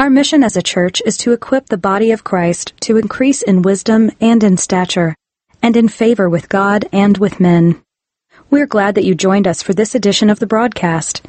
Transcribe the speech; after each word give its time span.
Our 0.00 0.08
mission 0.08 0.42
as 0.42 0.56
a 0.56 0.62
church 0.62 1.02
is 1.04 1.18
to 1.18 1.34
equip 1.34 1.66
the 1.66 1.76
body 1.76 2.10
of 2.10 2.24
Christ 2.24 2.72
to 2.84 2.96
increase 2.96 3.42
in 3.42 3.60
wisdom 3.60 4.10
and 4.18 4.42
in 4.42 4.56
stature, 4.56 5.14
and 5.62 5.76
in 5.76 5.88
favor 5.88 6.26
with 6.26 6.48
God 6.48 6.86
and 6.90 7.18
with 7.18 7.38
men. 7.38 7.82
We're 8.48 8.64
glad 8.64 8.94
that 8.94 9.04
you 9.04 9.14
joined 9.14 9.46
us 9.46 9.62
for 9.62 9.74
this 9.74 9.94
edition 9.94 10.30
of 10.30 10.38
the 10.38 10.46
broadcast. 10.46 11.20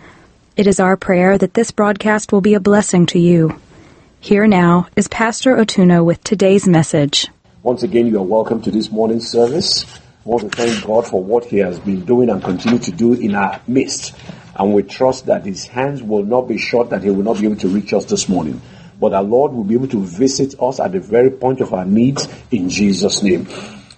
It 0.55 0.67
is 0.67 0.79
our 0.79 0.95
prayer 0.95 1.37
that 1.37 1.53
this 1.53 1.71
broadcast 1.71 2.31
will 2.31 2.39
be 2.39 2.53
a 2.53 2.61
blessing 2.61 3.05
to 3.07 3.19
you. 3.19 3.59
Here 4.21 4.47
now 4.47 4.87
is 4.95 5.09
Pastor 5.09 5.57
Otuno 5.57 6.05
with 6.05 6.23
today's 6.23 6.65
message. 6.65 7.27
Once 7.63 7.83
again, 7.83 8.07
you 8.07 8.19
are 8.19 8.23
welcome 8.23 8.61
to 8.61 8.71
this 8.71 8.89
morning's 8.89 9.27
service. 9.27 9.83
I 10.25 10.29
want 10.29 10.49
to 10.49 10.49
thank 10.49 10.85
God 10.85 11.05
for 11.05 11.21
what 11.21 11.43
He 11.43 11.57
has 11.57 11.77
been 11.77 12.05
doing 12.05 12.29
and 12.29 12.41
continue 12.41 12.79
to 12.79 12.91
do 12.93 13.15
in 13.15 13.35
our 13.35 13.59
midst. 13.67 14.15
And 14.55 14.73
we 14.73 14.83
trust 14.83 15.27
that 15.27 15.45
His 15.45 15.65
hands 15.65 16.03
will 16.03 16.23
not 16.23 16.47
be 16.47 16.57
short, 16.57 16.89
that 16.89 17.03
He 17.03 17.09
will 17.09 17.23
not 17.23 17.39
be 17.39 17.45
able 17.45 17.57
to 17.57 17.67
reach 17.67 17.93
us 17.93 18.05
this 18.05 18.27
morning. 18.27 18.61
But 18.99 19.13
our 19.13 19.23
Lord 19.23 19.53
will 19.53 19.63
be 19.63 19.73
able 19.73 19.87
to 19.89 20.03
visit 20.03 20.55
us 20.61 20.79
at 20.79 20.91
the 20.91 20.99
very 20.99 21.31
point 21.31 21.61
of 21.61 21.73
our 21.73 21.85
needs 21.85 22.27
in 22.51 22.69
Jesus' 22.69 23.23
name. 23.23 23.47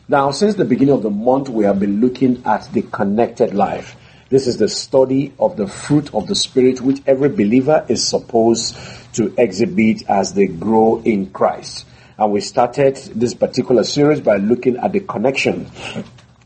Now, 0.07 0.31
since 0.31 0.55
the 0.55 0.65
beginning 0.65 0.93
of 0.93 1.03
the 1.03 1.09
month, 1.09 1.49
we 1.49 1.65
have 1.65 1.79
been 1.79 2.01
looking 2.01 2.43
at 2.45 2.71
the 2.71 2.81
connected 2.83 3.53
life. 3.53 3.95
This 4.29 4.47
is 4.47 4.57
the 4.57 4.67
study 4.67 5.33
of 5.39 5.57
the 5.57 5.67
fruit 5.67 6.13
of 6.13 6.27
the 6.27 6.35
Spirit, 6.35 6.81
which 6.81 7.01
every 7.05 7.29
believer 7.29 7.85
is 7.87 8.07
supposed 8.07 8.77
to 9.13 9.33
exhibit 9.37 10.09
as 10.09 10.33
they 10.33 10.47
grow 10.47 11.01
in 11.03 11.29
Christ. 11.29 11.85
And 12.17 12.31
we 12.31 12.41
started 12.41 12.95
this 12.95 13.33
particular 13.33 13.83
series 13.83 14.21
by 14.21 14.37
looking 14.37 14.77
at 14.77 14.91
the 14.91 15.01
connection, 15.01 15.69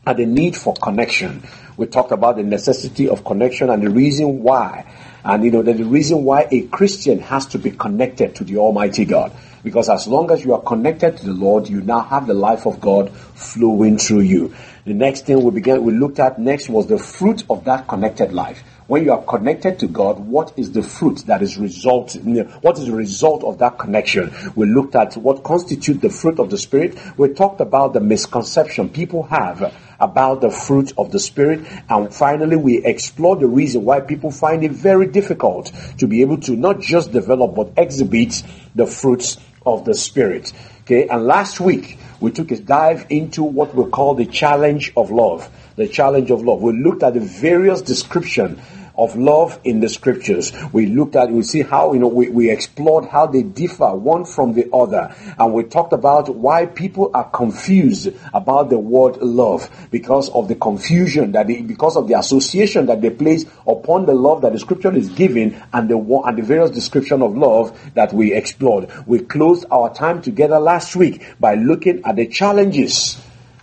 at 0.06 0.16
the 0.16 0.26
need 0.26 0.56
for 0.56 0.74
connection. 0.74 1.42
We 1.78 1.86
talked 1.86 2.10
about 2.10 2.36
the 2.36 2.42
necessity 2.42 3.08
of 3.08 3.24
connection 3.24 3.70
and 3.70 3.80
the 3.80 3.88
reason 3.88 4.42
why. 4.42 4.84
And 5.24 5.44
you 5.44 5.52
know, 5.52 5.62
the 5.62 5.84
reason 5.84 6.24
why 6.24 6.48
a 6.50 6.62
Christian 6.62 7.20
has 7.20 7.46
to 7.46 7.58
be 7.58 7.70
connected 7.70 8.34
to 8.36 8.44
the 8.44 8.56
Almighty 8.56 9.04
God. 9.04 9.30
Because 9.62 9.88
as 9.88 10.08
long 10.08 10.30
as 10.32 10.44
you 10.44 10.54
are 10.54 10.60
connected 10.60 11.18
to 11.18 11.26
the 11.26 11.32
Lord, 11.32 11.68
you 11.68 11.80
now 11.80 12.00
have 12.00 12.26
the 12.26 12.34
life 12.34 12.66
of 12.66 12.80
God 12.80 13.12
flowing 13.12 13.96
through 13.96 14.22
you. 14.22 14.54
The 14.86 14.94
next 14.94 15.26
thing 15.26 15.40
we 15.40 15.52
began, 15.52 15.84
we 15.84 15.92
looked 15.92 16.18
at 16.18 16.40
next 16.40 16.68
was 16.68 16.88
the 16.88 16.98
fruit 16.98 17.44
of 17.48 17.64
that 17.64 17.86
connected 17.86 18.32
life. 18.32 18.60
When 18.88 19.04
you 19.04 19.12
are 19.12 19.22
connected 19.22 19.78
to 19.80 19.86
God, 19.86 20.18
what 20.18 20.54
is 20.56 20.72
the 20.72 20.82
fruit 20.82 21.18
that 21.26 21.42
is 21.42 21.58
result? 21.58 22.16
What 22.62 22.78
is 22.78 22.86
the 22.86 22.94
result 22.94 23.44
of 23.44 23.58
that 23.58 23.78
connection? 23.78 24.34
We 24.56 24.66
looked 24.66 24.96
at 24.96 25.16
what 25.16 25.44
constitutes 25.44 26.00
the 26.00 26.10
fruit 26.10 26.40
of 26.40 26.50
the 26.50 26.58
Spirit. 26.58 26.98
We 27.16 27.28
talked 27.34 27.60
about 27.60 27.92
the 27.92 28.00
misconception 28.00 28.88
people 28.88 29.24
have 29.24 29.74
about 30.00 30.40
the 30.40 30.50
fruit 30.50 30.92
of 30.96 31.10
the 31.12 31.18
Spirit. 31.18 31.66
And 31.88 32.14
finally, 32.14 32.56
we 32.56 32.84
explore 32.84 33.36
the 33.36 33.46
reason 33.46 33.84
why 33.84 34.00
people 34.00 34.30
find 34.30 34.64
it 34.64 34.72
very 34.72 35.06
difficult 35.06 35.72
to 35.98 36.06
be 36.06 36.20
able 36.22 36.38
to 36.42 36.56
not 36.56 36.80
just 36.80 37.12
develop, 37.12 37.54
but 37.54 37.72
exhibit 37.76 38.42
the 38.74 38.86
fruits 38.86 39.38
of 39.66 39.84
the 39.84 39.94
Spirit. 39.94 40.52
Okay. 40.82 41.08
And 41.08 41.26
last 41.26 41.60
week, 41.60 41.98
we 42.20 42.30
took 42.30 42.50
a 42.50 42.58
dive 42.58 43.06
into 43.10 43.42
what 43.42 43.74
we 43.74 43.84
call 43.90 44.14
the 44.14 44.26
challenge 44.26 44.92
of 44.96 45.10
love. 45.10 45.48
The 45.76 45.86
challenge 45.86 46.30
of 46.30 46.42
love. 46.42 46.62
We 46.62 46.72
looked 46.72 47.02
at 47.02 47.14
the 47.14 47.20
various 47.20 47.82
description 47.82 48.60
of 48.98 49.16
love 49.16 49.58
in 49.62 49.80
the 49.80 49.88
scriptures. 49.88 50.52
We 50.72 50.86
looked 50.86 51.14
at, 51.14 51.30
we 51.30 51.44
see 51.44 51.62
how, 51.62 51.92
you 51.92 52.00
know, 52.00 52.08
we, 52.08 52.28
we 52.28 52.50
explored 52.50 53.06
how 53.06 53.26
they 53.26 53.42
differ 53.42 53.94
one 53.94 54.24
from 54.24 54.52
the 54.54 54.68
other. 54.72 55.14
And 55.38 55.54
we 55.54 55.62
talked 55.62 55.92
about 55.92 56.34
why 56.34 56.66
people 56.66 57.12
are 57.14 57.30
confused 57.30 58.08
about 58.34 58.70
the 58.70 58.78
word 58.78 59.18
love 59.18 59.70
because 59.90 60.28
of 60.30 60.48
the 60.48 60.56
confusion 60.56 61.32
that 61.32 61.46
they, 61.46 61.62
because 61.62 61.96
of 61.96 62.08
the 62.08 62.18
association 62.18 62.86
that 62.86 63.00
they 63.00 63.10
place 63.10 63.44
upon 63.66 64.06
the 64.06 64.14
love 64.14 64.42
that 64.42 64.52
the 64.52 64.58
scripture 64.58 64.94
is 64.94 65.08
giving 65.10 65.54
and 65.72 65.88
the, 65.88 65.96
and 65.96 66.36
the 66.36 66.42
various 66.42 66.70
description 66.72 67.22
of 67.22 67.36
love 67.36 67.78
that 67.94 68.12
we 68.12 68.34
explored. 68.34 68.90
We 69.06 69.20
closed 69.20 69.64
our 69.70 69.94
time 69.94 70.22
together 70.22 70.58
last 70.58 70.96
week 70.96 71.24
by 71.38 71.54
looking 71.54 72.02
at 72.04 72.16
the 72.16 72.26
challenges 72.26 73.22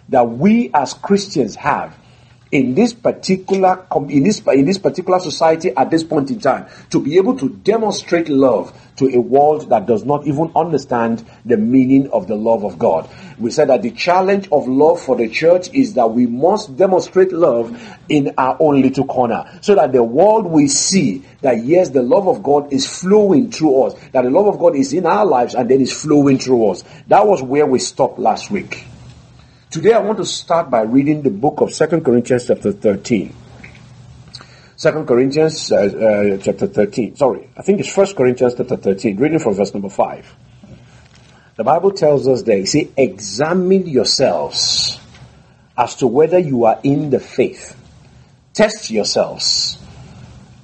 that 0.09 0.29
we 0.29 0.71
as 0.73 0.93
Christians 0.93 1.55
have 1.55 1.97
in 2.55 2.73
this 2.73 2.93
particular 2.93 3.85
in 4.09 4.23
this 4.23 4.41
in 4.47 4.65
this 4.65 4.77
particular 4.77 5.19
society 5.19 5.71
at 5.75 5.91
this 5.91 6.03
point 6.03 6.31
in 6.31 6.39
time 6.39 6.65
to 6.89 7.01
be 7.01 7.17
able 7.17 7.37
to 7.37 7.49
demonstrate 7.49 8.29
love 8.29 8.73
to 8.95 9.09
a 9.09 9.19
world 9.19 9.69
that 9.69 9.85
does 9.85 10.05
not 10.05 10.25
even 10.25 10.49
understand 10.55 11.25
the 11.43 11.57
meaning 11.57 12.09
of 12.11 12.27
the 12.27 12.35
love 12.35 12.63
of 12.63 12.79
God. 12.79 13.09
We 13.37 13.51
said 13.51 13.67
that 13.67 13.81
the 13.81 13.91
challenge 13.91 14.47
of 14.53 14.69
love 14.69 15.01
for 15.01 15.17
the 15.17 15.27
church 15.27 15.69
is 15.73 15.95
that 15.95 16.11
we 16.11 16.27
must 16.27 16.77
demonstrate 16.77 17.33
love 17.33 17.77
in 18.07 18.33
our 18.37 18.55
own 18.57 18.81
little 18.81 19.05
corner 19.05 19.59
so 19.61 19.75
that 19.75 19.91
the 19.91 20.01
world 20.01 20.45
will 20.45 20.69
see 20.69 21.25
that 21.41 21.65
yes, 21.65 21.89
the 21.89 22.03
love 22.03 22.29
of 22.29 22.41
God 22.41 22.71
is 22.71 22.87
flowing 22.87 23.51
through 23.51 23.83
us, 23.83 23.95
that 24.13 24.23
the 24.23 24.29
love 24.29 24.47
of 24.47 24.59
God 24.59 24.77
is 24.77 24.93
in 24.93 25.05
our 25.05 25.25
lives 25.25 25.55
and 25.55 25.69
then 25.69 25.81
is 25.81 25.91
flowing 25.91 26.39
through 26.39 26.69
us. 26.69 26.85
That 27.07 27.27
was 27.27 27.41
where 27.41 27.65
we 27.65 27.79
stopped 27.79 28.17
last 28.17 28.49
week. 28.49 28.87
Today 29.75 29.91
I 29.91 29.99
want 29.99 30.19
to 30.19 30.25
start 30.25 30.69
by 30.69 30.83
reading 30.83 31.21
the 31.21 31.29
book 31.29 31.59
of 31.59 31.73
Second 31.73 32.05
Corinthians 32.05 32.47
chapter 32.47 32.71
13. 32.71 33.35
Second 34.77 35.05
Corinthians 35.05 35.69
uh, 35.69 35.75
uh, 35.75 36.37
chapter 36.37 36.67
13. 36.67 37.17
Sorry, 37.17 37.49
I 37.57 37.61
think 37.61 37.81
it's 37.81 37.93
First 37.93 38.15
Corinthians 38.15 38.53
chapter 38.55 38.77
13, 38.77 39.17
reading 39.17 39.39
from 39.39 39.53
verse 39.53 39.73
number 39.73 39.89
5. 39.89 40.33
The 41.57 41.65
Bible 41.65 41.91
tells 41.91 42.25
us 42.25 42.43
there, 42.43 42.65
say, 42.65 42.87
examine 42.95 43.85
yourselves 43.85 44.97
as 45.77 45.95
to 45.95 46.07
whether 46.07 46.39
you 46.39 46.63
are 46.63 46.79
in 46.81 47.09
the 47.09 47.19
faith. 47.19 47.77
Test 48.53 48.89
yourselves. 48.91 49.77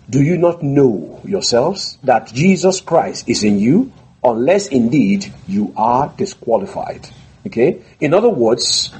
Do 0.09 0.23
you 0.23 0.37
not 0.37 0.63
know 0.63 1.19
yourselves 1.25 1.97
that 2.05 2.27
Jesus 2.27 2.79
Christ 2.79 3.27
is 3.27 3.43
in 3.43 3.59
you, 3.59 3.91
unless 4.23 4.67
indeed 4.67 5.33
you 5.49 5.73
are 5.75 6.13
disqualified? 6.15 7.09
Okay? 7.45 7.81
In 7.99 8.13
other 8.13 8.29
words, 8.29 8.93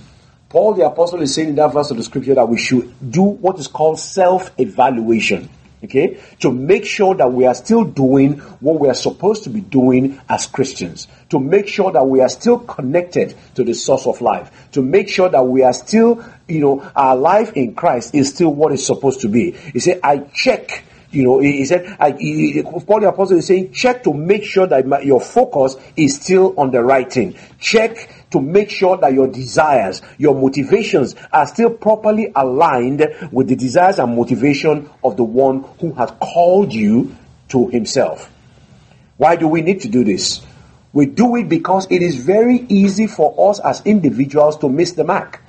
Paul 0.50 0.74
the 0.74 0.86
apostle 0.86 1.22
is 1.22 1.34
saying 1.34 1.50
in 1.50 1.56
that 1.56 1.74
verse 1.74 1.92
of 1.92 1.98
the 1.98 2.04
scripture 2.04 2.36
that 2.36 2.50
we 2.50 2.58
should 2.58 3.12
do 3.12 3.22
what 3.22 3.58
is 3.60 3.68
called 3.68 4.00
self-evaluation. 4.00 5.50
Okay? 5.84 6.20
To 6.42 6.52
make 6.52 6.86
sure 6.86 7.16
that 7.16 7.32
we 7.32 7.46
are 7.46 7.56
still 7.56 7.84
doing 7.84 8.38
what 8.60 8.80
we 8.80 8.88
are 8.88 8.94
supposed 8.94 9.46
to 9.46 9.50
be 9.50 9.62
doing 9.62 10.20
as 10.30 10.46
Christians. 10.46 11.08
To 11.30 11.40
make 11.40 11.68
sure 11.68 11.92
that 11.92 12.06
we 12.06 12.22
are 12.22 12.30
still 12.30 12.60
connected 12.60 13.36
to 13.56 13.64
the 13.64 13.74
source 13.74 14.06
of 14.06 14.22
life. 14.22 14.52
To 14.74 14.82
make 14.82 15.10
sure 15.10 15.30
that 15.30 15.44
we 15.44 15.64
are 15.64 15.74
still, 15.74 16.24
you 16.48 16.60
know, 16.60 16.92
our 16.96 17.16
life 17.16 17.54
in 17.54 17.74
Christ 17.74 18.14
is 18.14 18.30
still 18.30 18.54
what 18.54 18.74
it's 18.74 18.86
supposed 18.86 19.22
to 19.22 19.30
be. 19.30 19.52
He 19.52 19.80
said, 19.80 20.02
I 20.04 20.20
check 20.20 20.84
you 21.12 21.24
know, 21.24 21.40
he, 21.40 21.66
said, 21.66 21.98
I, 22.00 22.12
he, 22.14 22.64
Paul 22.64 23.02
the 23.02 23.10
Apostle 23.10 23.38
is 23.38 23.48
saying, 23.48 23.74
check 23.74 24.04
to 24.04 24.14
make 24.14 24.46
sure 24.46 24.66
that 24.66 24.88
my, 24.88 25.02
your 25.02 25.20
focus 25.20 25.76
is 25.98 26.16
still 26.16 26.58
on 26.58 26.72
the 26.72 26.82
right 26.82 27.12
thing. 27.12 27.36
Check 27.60 28.10
to 28.32 28.42
make 28.42 28.70
sure 28.70 28.98
that 28.98 29.14
your 29.14 29.28
desires, 29.28 30.02
your 30.18 30.36
motivations 30.36 31.16
are 31.32 31.48
still 31.48 31.70
properly 31.70 32.32
aligned 32.36 33.08
with 33.32 33.48
the 33.48 33.56
desires 33.56 34.00
and 34.00 34.16
motivation 34.16 34.90
of 35.04 35.18
the 35.18 35.24
one 35.24 35.64
who 35.80 35.94
has 35.94 36.12
called 36.20 36.74
you 36.74 37.16
to 37.50 37.68
himself. 37.68 38.32
Why 39.18 39.36
do 39.36 39.48
we 39.48 39.62
need 39.62 39.82
to 39.82 39.88
do 39.88 40.04
this? 40.04 40.42
We 40.94 41.06
do 41.06 41.36
it 41.36 41.48
because 41.48 41.88
it 41.90 42.02
is 42.02 42.18
very 42.18 42.66
easy 42.68 43.08
for 43.08 43.50
us 43.50 43.60
as 43.60 43.82
individuals 43.86 44.58
to 44.58 44.70
miss 44.70 44.94
the 44.94 45.04
mark. 45.04 45.42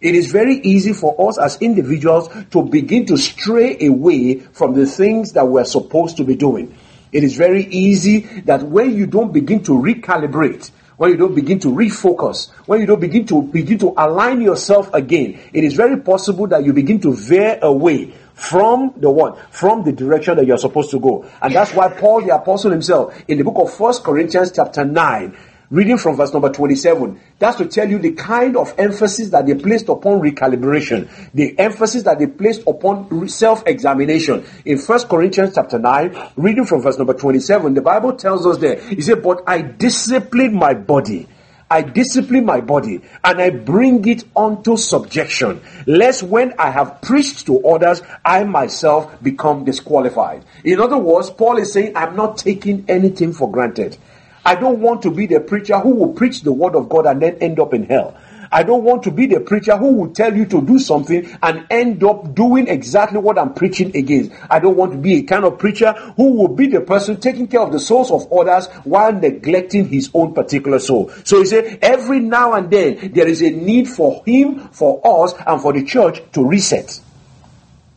It 0.00 0.14
is 0.14 0.30
very 0.30 0.56
easy 0.56 0.92
for 0.92 1.28
us 1.28 1.38
as 1.38 1.56
individuals 1.60 2.28
to 2.50 2.62
begin 2.62 3.06
to 3.06 3.16
stray 3.16 3.86
away 3.86 4.40
from 4.40 4.74
the 4.74 4.86
things 4.86 5.32
that 5.32 5.48
we're 5.48 5.64
supposed 5.64 6.18
to 6.18 6.24
be 6.24 6.36
doing. 6.36 6.76
It 7.12 7.24
is 7.24 7.36
very 7.36 7.64
easy 7.64 8.20
that 8.42 8.62
when 8.62 8.94
you 8.94 9.06
don't 9.06 9.32
begin 9.32 9.62
to 9.64 9.72
recalibrate, 9.72 10.70
when 10.96 11.10
you 11.10 11.16
don't 11.16 11.34
begin 11.34 11.58
to 11.60 11.68
refocus, 11.68 12.50
when 12.66 12.80
you 12.80 12.86
don't 12.86 13.00
begin 13.00 13.26
to 13.26 13.42
begin 13.42 13.78
to 13.78 13.92
align 13.96 14.40
yourself 14.40 14.92
again, 14.94 15.38
it 15.52 15.64
is 15.64 15.74
very 15.74 15.98
possible 15.98 16.46
that 16.46 16.64
you 16.64 16.72
begin 16.72 17.00
to 17.00 17.14
veer 17.14 17.58
away 17.62 18.12
from 18.34 18.92
the 18.96 19.10
one, 19.10 19.34
from 19.50 19.82
the 19.84 19.92
direction 19.92 20.36
that 20.36 20.46
you're 20.46 20.58
supposed 20.58 20.90
to 20.90 21.00
go. 21.00 21.26
And 21.40 21.54
that's 21.54 21.72
why 21.72 21.88
Paul 21.88 22.22
the 22.22 22.34
apostle 22.34 22.70
himself, 22.70 23.18
in 23.28 23.38
the 23.38 23.44
book 23.44 23.56
of 23.58 23.74
First 23.74 24.04
Corinthians 24.04 24.52
chapter 24.52 24.84
9, 24.84 25.36
Reading 25.68 25.98
from 25.98 26.14
verse 26.14 26.32
number 26.32 26.48
27, 26.48 27.20
that's 27.40 27.56
to 27.56 27.66
tell 27.66 27.90
you 27.90 27.98
the 27.98 28.12
kind 28.12 28.56
of 28.56 28.72
emphasis 28.78 29.30
that 29.30 29.46
they 29.46 29.54
placed 29.54 29.88
upon 29.88 30.20
recalibration, 30.20 31.08
the 31.34 31.58
emphasis 31.58 32.04
that 32.04 32.20
they 32.20 32.28
placed 32.28 32.62
upon 32.68 33.28
self-examination. 33.28 34.44
In 34.64 34.78
First 34.78 35.08
Corinthians 35.08 35.56
chapter 35.56 35.80
9, 35.80 36.16
reading 36.36 36.66
from 36.66 36.82
verse 36.82 36.98
number 36.98 37.14
27, 37.14 37.74
the 37.74 37.82
Bible 37.82 38.12
tells 38.12 38.46
us 38.46 38.58
there, 38.58 38.78
he 38.80 39.00
said, 39.00 39.24
But 39.24 39.42
I 39.48 39.60
discipline 39.62 40.54
my 40.54 40.74
body. 40.74 41.26
I 41.68 41.82
discipline 41.82 42.44
my 42.44 42.60
body 42.60 43.00
and 43.24 43.40
I 43.40 43.50
bring 43.50 44.06
it 44.06 44.22
unto 44.36 44.76
subjection, 44.76 45.60
lest 45.84 46.22
when 46.22 46.54
I 46.60 46.70
have 46.70 47.02
preached 47.02 47.46
to 47.46 47.66
others, 47.66 48.02
I 48.24 48.44
myself 48.44 49.20
become 49.20 49.64
disqualified. 49.64 50.44
In 50.62 50.80
other 50.80 50.98
words, 50.98 51.28
Paul 51.30 51.58
is 51.58 51.72
saying, 51.72 51.96
I'm 51.96 52.14
not 52.14 52.38
taking 52.38 52.84
anything 52.86 53.32
for 53.32 53.50
granted. 53.50 53.98
I 54.46 54.54
don't 54.54 54.78
want 54.78 55.02
to 55.02 55.10
be 55.10 55.26
the 55.26 55.40
preacher 55.40 55.76
who 55.76 55.90
will 55.90 56.12
preach 56.12 56.42
the 56.42 56.52
word 56.52 56.76
of 56.76 56.88
God 56.88 57.06
and 57.06 57.20
then 57.20 57.38
end 57.40 57.58
up 57.58 57.74
in 57.74 57.82
hell. 57.84 58.16
I 58.52 58.62
don't 58.62 58.84
want 58.84 59.02
to 59.02 59.10
be 59.10 59.26
the 59.26 59.40
preacher 59.40 59.76
who 59.76 59.94
will 59.94 60.12
tell 60.12 60.36
you 60.36 60.46
to 60.46 60.62
do 60.62 60.78
something 60.78 61.36
and 61.42 61.66
end 61.68 62.04
up 62.04 62.32
doing 62.32 62.68
exactly 62.68 63.18
what 63.18 63.40
I'm 63.40 63.54
preaching 63.54 63.96
against. 63.96 64.30
I 64.48 64.60
don't 64.60 64.76
want 64.76 64.92
to 64.92 64.98
be 64.98 65.16
a 65.16 65.22
kind 65.24 65.44
of 65.44 65.58
preacher 65.58 65.92
who 66.16 66.34
will 66.34 66.54
be 66.54 66.68
the 66.68 66.80
person 66.80 67.18
taking 67.18 67.48
care 67.48 67.60
of 67.60 67.72
the 67.72 67.80
souls 67.80 68.12
of 68.12 68.32
others 68.32 68.68
while 68.84 69.12
neglecting 69.12 69.88
his 69.88 70.10
own 70.14 70.32
particular 70.32 70.78
soul. 70.78 71.10
So 71.24 71.40
he 71.40 71.46
said, 71.46 71.80
every 71.82 72.20
now 72.20 72.52
and 72.52 72.70
then 72.70 73.10
there 73.14 73.26
is 73.26 73.42
a 73.42 73.50
need 73.50 73.88
for 73.88 74.22
him, 74.24 74.68
for 74.68 75.00
us, 75.24 75.34
and 75.44 75.60
for 75.60 75.72
the 75.72 75.82
church 75.82 76.20
to 76.34 76.46
reset. 76.46 77.00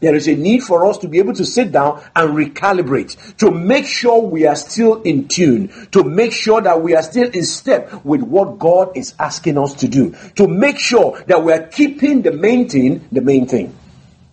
There 0.02 0.16
is 0.16 0.28
a 0.28 0.36
need 0.36 0.64
for 0.64 0.86
us 0.86 0.98
to 1.00 1.10
be 1.10 1.20
able 1.20 1.34
to 1.34 1.46
sit 1.46 1.72
down 1.72 2.02
and 2.16 2.30
recalibrate, 2.32 3.38
to 3.38 3.52
make 3.52 3.86
sure 3.86 4.22
we 4.22 4.48
are 4.48 4.56
still 4.56 5.02
in 5.02 5.28
tune, 5.28 5.88
to 5.92 6.04
make 6.04 6.32
sure 6.32 6.62
that 6.62 6.82
we 6.82 6.96
are 6.96 7.04
still 7.04 7.30
in 7.30 7.44
step 7.44 8.06
with 8.06 8.22
what 8.22 8.60
God 8.60 8.96
is 8.96 9.14
asking 9.20 9.58
us 9.58 9.74
to 9.76 9.90
do, 9.90 10.16
to 10.36 10.48
make 10.48 10.80
sure 10.80 11.22
that 11.28 11.44
we 11.44 11.52
are 11.52 11.64
keeping 11.68 12.22
the 12.22 12.32
main 12.32 12.70
thing 12.70 13.08
the 13.12 13.22
main 13.22 13.46
thing. 13.46 13.76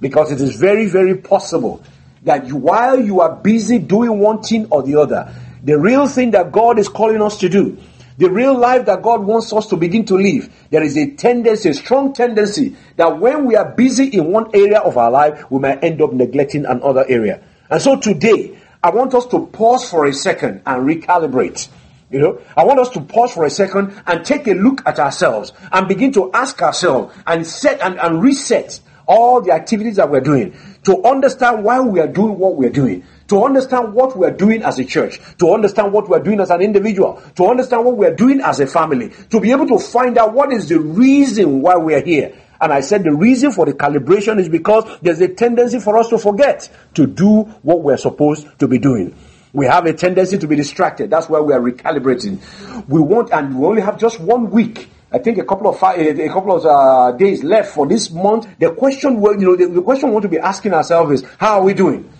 Because 0.00 0.30
it 0.30 0.40
is 0.40 0.54
very, 0.56 0.86
very 0.86 1.16
possible 1.16 1.82
that 2.22 2.46
you, 2.46 2.56
while 2.56 3.00
you 3.00 3.20
are 3.20 3.34
busy 3.34 3.78
doing 3.78 4.18
one 4.18 4.42
thing 4.42 4.66
or 4.70 4.82
the 4.82 4.96
other, 4.96 5.34
the 5.64 5.78
real 5.78 6.06
thing 6.06 6.32
that 6.32 6.52
God 6.52 6.78
is 6.78 6.88
calling 6.88 7.22
us 7.22 7.38
to 7.38 7.48
do 7.48 7.78
the 8.18 8.30
real 8.30 8.56
life 8.56 8.86
that 8.86 9.02
God 9.02 9.22
wants 9.22 9.52
us 9.52 9.66
to 9.68 9.76
begin 9.76 10.04
to 10.06 10.16
live, 10.16 10.52
there 10.70 10.82
is 10.82 10.96
a 10.96 11.10
tendency, 11.10 11.68
a 11.68 11.74
strong 11.74 12.12
tendency, 12.12 12.76
that 12.96 13.18
when 13.18 13.44
we 13.44 13.56
are 13.56 13.70
busy 13.70 14.06
in 14.06 14.32
one 14.32 14.50
area 14.54 14.78
of 14.78 14.96
our 14.96 15.10
life, 15.10 15.50
we 15.50 15.58
might 15.58 15.84
end 15.84 16.00
up 16.00 16.12
neglecting 16.12 16.64
another 16.64 17.04
area. 17.08 17.42
And 17.68 17.82
so 17.82 17.98
today, 17.98 18.58
I 18.82 18.90
want 18.90 19.14
us 19.14 19.26
to 19.26 19.46
pause 19.46 19.88
for 19.88 20.06
a 20.06 20.12
second 20.12 20.62
and 20.64 20.86
recalibrate. 20.86 21.68
You 22.10 22.20
know, 22.20 22.40
I 22.56 22.64
want 22.64 22.78
us 22.78 22.90
to 22.90 23.00
pause 23.00 23.32
for 23.32 23.44
a 23.44 23.50
second 23.50 24.00
and 24.06 24.24
take 24.24 24.46
a 24.46 24.54
look 24.54 24.80
at 24.86 24.98
ourselves 24.98 25.52
and 25.72 25.88
begin 25.88 26.12
to 26.12 26.30
ask 26.32 26.62
ourselves 26.62 27.12
and 27.26 27.46
set 27.46 27.80
and, 27.80 27.98
and 27.98 28.22
reset 28.22 28.80
all 29.06 29.40
the 29.40 29.52
activities 29.52 29.96
that 29.96 30.10
we're 30.10 30.20
doing 30.20 30.56
to 30.84 31.02
understand 31.04 31.64
why 31.64 31.80
we 31.80 32.00
are 32.00 32.06
doing 32.06 32.38
what 32.38 32.56
we're 32.56 32.70
doing 32.70 33.04
to 33.28 33.44
understand 33.44 33.92
what 33.92 34.16
we 34.16 34.26
are 34.26 34.32
doing 34.32 34.62
as 34.62 34.78
a 34.78 34.84
church, 34.84 35.20
to 35.38 35.52
understand 35.52 35.92
what 35.92 36.08
we 36.08 36.16
are 36.16 36.22
doing 36.22 36.40
as 36.40 36.50
an 36.50 36.60
individual, 36.60 37.22
to 37.36 37.46
understand 37.46 37.84
what 37.84 37.96
we 37.96 38.06
are 38.06 38.14
doing 38.14 38.40
as 38.40 38.60
a 38.60 38.66
family, 38.66 39.10
to 39.30 39.40
be 39.40 39.50
able 39.50 39.66
to 39.66 39.78
find 39.78 40.18
out 40.18 40.32
what 40.32 40.52
is 40.52 40.68
the 40.68 40.78
reason 40.78 41.62
why 41.62 41.76
we 41.76 41.94
are 41.94 42.02
here. 42.02 42.36
And 42.60 42.72
I 42.72 42.80
said 42.80 43.04
the 43.04 43.12
reason 43.12 43.52
for 43.52 43.66
the 43.66 43.74
calibration 43.74 44.38
is 44.38 44.48
because 44.48 44.84
there's 45.00 45.20
a 45.20 45.28
tendency 45.28 45.78
for 45.78 45.98
us 45.98 46.08
to 46.08 46.18
forget 46.18 46.70
to 46.94 47.06
do 47.06 47.42
what 47.62 47.82
we're 47.82 47.98
supposed 47.98 48.46
to 48.60 48.68
be 48.68 48.78
doing. 48.78 49.14
We 49.52 49.66
have 49.66 49.86
a 49.86 49.92
tendency 49.92 50.38
to 50.38 50.46
be 50.46 50.56
distracted. 50.56 51.10
That's 51.10 51.28
why 51.28 51.40
we 51.40 51.52
are 51.52 51.60
recalibrating. 51.60 52.40
We 52.88 53.00
want, 53.00 53.30
and 53.32 53.58
we 53.58 53.66
only 53.66 53.82
have 53.82 53.98
just 53.98 54.20
one 54.20 54.50
week 54.50 54.90
I 55.12 55.18
think 55.18 55.38
a 55.38 55.44
couple 55.44 55.68
of 55.68 55.80
a 55.82 56.28
couple 56.28 56.56
of 56.56 56.66
uh, 56.66 57.16
days 57.16 57.44
left 57.44 57.72
for 57.72 57.86
this 57.86 58.10
month. 58.10 58.48
The 58.58 58.72
question, 58.72 59.22
you 59.22 59.36
know, 59.36 59.56
the, 59.56 59.66
the 59.68 59.82
question 59.82 60.08
we 60.08 60.14
want 60.14 60.24
to 60.24 60.28
be 60.28 60.38
asking 60.38 60.74
ourselves 60.74 61.22
is, 61.22 61.30
how 61.38 61.60
are 61.60 61.64
we 61.64 61.74
doing? 61.74 62.10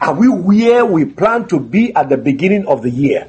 Are 0.00 0.14
we 0.14 0.28
where 0.28 0.84
we 0.84 1.04
plan 1.04 1.46
to 1.48 1.60
be 1.60 1.94
at 1.94 2.08
the 2.08 2.16
beginning 2.16 2.66
of 2.66 2.82
the 2.82 2.90
year? 2.90 3.28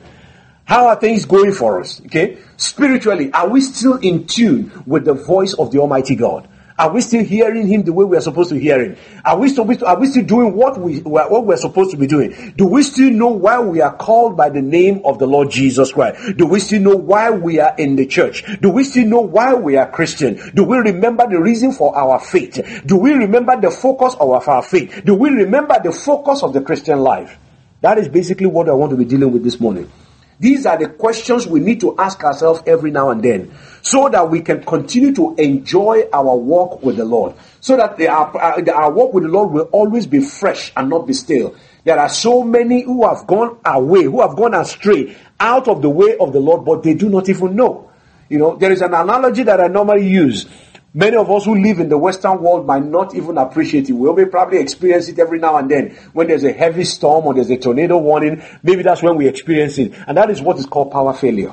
How 0.65 0.88
are 0.88 0.95
things 0.95 1.25
going 1.25 1.51
for 1.51 1.81
us? 1.81 2.01
Okay. 2.06 2.38
Spiritually, 2.57 3.31
are 3.33 3.50
we 3.50 3.62
still 3.62 3.98
in 3.98 4.25
tune 4.25 4.71
with 4.86 5.06
the 5.06 5.13
voice 5.13 5.54
of 5.54 5.71
the 5.71 5.80
Almighty 5.80 6.15
God? 6.15 6.48
Are 6.78 6.92
we 6.92 7.02
still 7.02 7.24
hearing 7.24 7.68
him 7.68 7.84
the 7.84 7.94
way 7.94 8.04
we 8.04 8.18
are 8.18 8.22
supposed 8.22 8.50
to 8.50 8.60
hear 8.60 8.84
him? 8.84 8.98
Are 9.24 9.38
we 9.38 9.50
still, 9.50 9.70
are 9.86 10.00
we 10.00 10.08
still 10.08 10.25
doing 10.25 10.56
what 10.56 10.80
we 10.80 11.00
what 11.02 11.46
we're 11.46 11.58
supposed 11.58 11.92
to 11.92 11.98
be 11.98 12.08
doing? 12.08 12.54
Do 12.58 12.66
we 12.66 12.84
still 12.84 13.12
know 13.12 13.28
why 13.28 13.60
we 13.60 13.81
are 13.81 13.96
called 13.96 14.36
by 14.36 14.50
the 14.50 14.62
name 14.62 15.02
of 15.06 15.20
the 15.20 15.28
Lord 15.28 15.52
Jesus 15.52 15.92
Christ? 15.92 16.38
Do 16.38 16.48
we 16.48 16.60
still 16.60 16.81
know 16.81 16.96
why 16.96 17.30
we 17.30 17.60
are 17.60 17.75
in 17.78 17.96
the 17.96 18.06
church? 18.06 18.44
Do 18.62 18.70
we 18.70 18.84
still 18.84 19.06
know 19.06 19.22
why 19.22 19.54
we 19.54 19.78
are 19.78 19.90
Christian? 19.90 20.40
Do 20.56 20.64
we 20.64 20.78
remember 20.78 21.28
the 21.30 21.40
reason 21.40 21.72
for 21.72 21.96
our 21.96 22.20
faith? 22.20 22.60
Do 22.86 22.98
we 22.98 23.14
remember 23.14 23.60
the 23.60 23.70
focus 23.70 24.16
of 24.20 24.30
our 24.48 24.64
faith? 24.64 25.04
Do 25.06 25.14
we 25.16 25.30
remember 25.30 25.75
the 25.84 25.92
focus 25.92 26.42
of 26.42 26.54
the 26.54 26.62
Christian 26.62 27.00
life? 27.00 27.38
That 27.81 27.98
is 27.98 28.08
basically 28.08 28.48
what 28.48 28.70
I 28.70 28.74
want 28.74 28.92
to 28.92 28.98
be 28.98 29.06
dealing 29.06 29.31
with 29.31 29.44
this 29.44 29.60
morning. 29.60 29.92
These 30.40 30.66
are 30.66 30.78
the 30.78 30.90
questions 30.90 31.48
we 31.48 31.60
need 31.60 31.80
to 31.82 31.96
ask 31.98 32.24
ourselves 32.24 32.62
every 32.66 32.92
now 32.92 33.10
and 33.12 33.24
then 33.24 33.54
so 33.82 34.10
that 34.10 34.30
we 34.30 34.42
can 34.42 34.64
continue 34.64 35.14
to 35.14 35.36
enjoy 35.36 36.08
our 36.12 36.36
walk 36.36 36.84
with 36.84 36.98
the 36.98 37.06
Lord. 37.06 37.36
So 37.62 37.78
that 37.78 38.02
our, 38.02 38.36
uh, 38.38 38.72
our 38.72 38.92
walk 38.92 39.14
with 39.14 39.24
the 39.24 39.30
Lord 39.30 39.52
will 39.52 39.70
always 39.72 40.08
be 40.08 40.22
fresh 40.22 40.72
and 40.76 40.90
not 40.90 41.06
be 41.08 41.14
stale. 41.14 41.56
There 41.84 42.00
are 42.00 42.10
so 42.10 42.44
many 42.44 42.84
who 42.84 43.08
have 43.08 43.28
gone 43.28 43.60
away, 43.66 44.04
who 44.04 44.22
have 44.22 44.36
gone 44.36 44.54
astray 44.54 45.16
out 45.40 45.68
of 45.68 45.82
the 45.82 45.90
way 45.90 46.18
of 46.18 46.32
the 46.34 46.40
Lord, 46.40 46.66
but 46.66 46.84
they 46.84 46.94
do 46.94 47.10
not 47.10 47.28
even 47.30 47.56
know. 47.56 47.92
You 48.30 48.40
know, 48.40 48.56
there 48.56 48.72
is 48.72 48.82
an 48.82 48.94
analogy 48.94 49.44
that 49.44 49.60
I 49.60 49.68
normally 49.68 50.08
use. 50.10 50.48
Many 50.95 51.18
of 51.18 51.31
us 51.31 51.45
who 51.45 51.56
live 51.56 51.80
in 51.80 51.90
the 51.90 51.98
Western 51.98 52.40
world 52.40 52.68
might 52.68 52.86
not 52.86 53.16
even 53.16 53.40
appreciate 53.40 53.90
it. 53.90 53.94
We'll 53.94 54.13
probably 54.28 54.60
experience 54.60 55.10
it 55.10 55.18
every 55.18 55.40
now 55.40 55.57
and 55.57 55.69
then. 55.69 55.90
When 56.13 56.28
there's 56.28 56.44
a 56.44 56.54
heavy 56.54 56.84
storm 56.84 57.25
or 57.25 57.34
there's 57.34 57.50
a 57.50 57.57
tornado 57.57 57.98
warning, 57.98 58.44
maybe 58.62 58.84
that's 58.84 59.01
when 59.01 59.16
we 59.16 59.28
experience 59.28 59.80
it. 59.80 59.92
And 60.07 60.16
that 60.18 60.30
is 60.30 60.40
what 60.40 60.60
is 60.60 60.68
called 60.68 60.92
power 60.92 61.13
failure. 61.13 61.51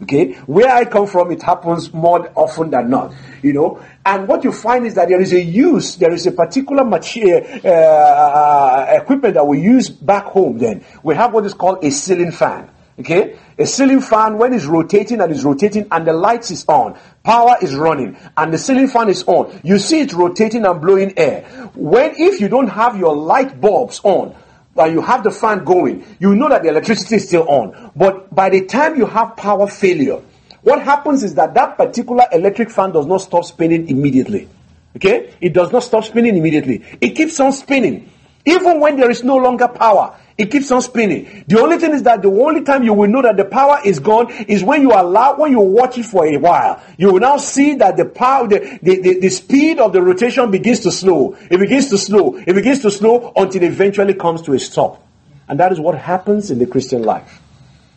Okay, 0.00 0.34
where 0.46 0.70
I 0.70 0.84
come 0.84 1.08
from, 1.08 1.32
it 1.32 1.42
happens 1.42 1.92
more 1.92 2.30
often 2.34 2.70
than 2.70 2.88
not. 2.88 3.12
You 3.42 3.52
know, 3.52 3.84
and 4.06 4.26
what 4.26 4.44
you 4.44 4.52
find 4.52 4.86
is 4.86 4.94
that 4.94 5.08
there 5.08 5.20
is 5.20 5.32
a 5.32 5.40
use, 5.40 5.96
there 5.96 6.12
is 6.12 6.26
a 6.26 6.32
particular 6.32 6.84
material, 6.84 7.44
uh, 7.64 7.68
uh, 7.68 8.86
equipment 9.02 9.34
that 9.34 9.46
we 9.46 9.60
use 9.60 9.90
back 9.90 10.24
home. 10.26 10.56
Then 10.56 10.84
we 11.02 11.14
have 11.16 11.34
what 11.34 11.44
is 11.44 11.52
called 11.52 11.84
a 11.84 11.90
ceiling 11.90 12.30
fan. 12.30 12.70
Okay, 12.98 13.38
a 13.56 13.64
ceiling 13.64 14.00
fan 14.00 14.38
when 14.38 14.52
it's 14.52 14.64
rotating 14.64 15.20
and 15.20 15.30
it's 15.30 15.44
rotating 15.44 15.86
and 15.92 16.04
the 16.04 16.12
lights 16.12 16.50
is 16.50 16.64
on, 16.66 16.98
power 17.22 17.56
is 17.62 17.76
running 17.76 18.16
and 18.36 18.52
the 18.52 18.58
ceiling 18.58 18.88
fan 18.88 19.08
is 19.08 19.22
on. 19.28 19.60
You 19.62 19.78
see 19.78 20.00
it 20.00 20.12
rotating 20.12 20.66
and 20.66 20.80
blowing 20.80 21.16
air. 21.16 21.42
When 21.76 22.14
if 22.18 22.40
you 22.40 22.48
don't 22.48 22.66
have 22.66 22.98
your 22.98 23.14
light 23.14 23.60
bulbs 23.60 24.00
on, 24.02 24.34
but 24.74 24.90
you 24.90 25.00
have 25.00 25.22
the 25.22 25.30
fan 25.30 25.64
going, 25.64 26.04
you 26.18 26.34
know 26.34 26.48
that 26.48 26.64
the 26.64 26.70
electricity 26.70 27.16
is 27.16 27.28
still 27.28 27.48
on. 27.48 27.92
But 27.94 28.34
by 28.34 28.50
the 28.50 28.64
time 28.64 28.96
you 28.96 29.06
have 29.06 29.36
power 29.36 29.68
failure, 29.68 30.20
what 30.62 30.82
happens 30.82 31.22
is 31.22 31.34
that 31.34 31.54
that 31.54 31.76
particular 31.76 32.24
electric 32.32 32.70
fan 32.70 32.90
does 32.90 33.06
not 33.06 33.18
stop 33.18 33.44
spinning 33.44 33.88
immediately. 33.88 34.48
Okay? 34.96 35.34
It 35.40 35.52
does 35.52 35.70
not 35.70 35.84
stop 35.84 36.02
spinning 36.02 36.36
immediately. 36.36 36.84
It 37.00 37.10
keeps 37.10 37.38
on 37.38 37.52
spinning. 37.52 38.10
Even 38.44 38.80
when 38.80 38.96
there 38.96 39.10
is 39.10 39.22
no 39.22 39.36
longer 39.36 39.68
power, 39.68 40.16
it 40.38 40.52
keeps 40.52 40.70
on 40.70 40.80
spinning. 40.80 41.44
The 41.48 41.60
only 41.60 41.78
thing 41.78 41.92
is 41.92 42.04
that 42.04 42.22
the 42.22 42.30
only 42.30 42.62
time 42.62 42.84
you 42.84 42.92
will 42.92 43.08
know 43.08 43.22
that 43.22 43.36
the 43.36 43.44
power 43.44 43.80
is 43.84 43.98
gone 43.98 44.30
is 44.44 44.62
when 44.62 44.82
you 44.82 44.92
allow, 44.92 45.36
when 45.36 45.50
you 45.50 45.58
watch 45.58 45.98
it 45.98 46.04
for 46.04 46.24
a 46.24 46.36
while. 46.36 46.80
You 46.96 47.12
will 47.12 47.20
now 47.20 47.38
see 47.38 47.74
that 47.74 47.96
the 47.96 48.04
power, 48.04 48.46
the, 48.46 48.78
the, 48.80 49.00
the, 49.00 49.20
the 49.20 49.28
speed 49.30 49.80
of 49.80 49.92
the 49.92 50.00
rotation 50.00 50.48
begins 50.52 50.78
to 50.80 50.92
slow. 50.92 51.36
It 51.50 51.58
begins 51.58 51.88
to 51.88 51.98
slow. 51.98 52.36
It 52.36 52.54
begins 52.54 52.82
to 52.82 52.90
slow 52.92 53.32
until 53.34 53.64
it 53.64 53.66
eventually 53.66 54.14
comes 54.14 54.40
to 54.42 54.52
a 54.52 54.60
stop. 54.60 55.04
And 55.48 55.58
that 55.58 55.72
is 55.72 55.80
what 55.80 55.98
happens 55.98 56.52
in 56.52 56.60
the 56.60 56.66
Christian 56.66 57.02
life. 57.02 57.42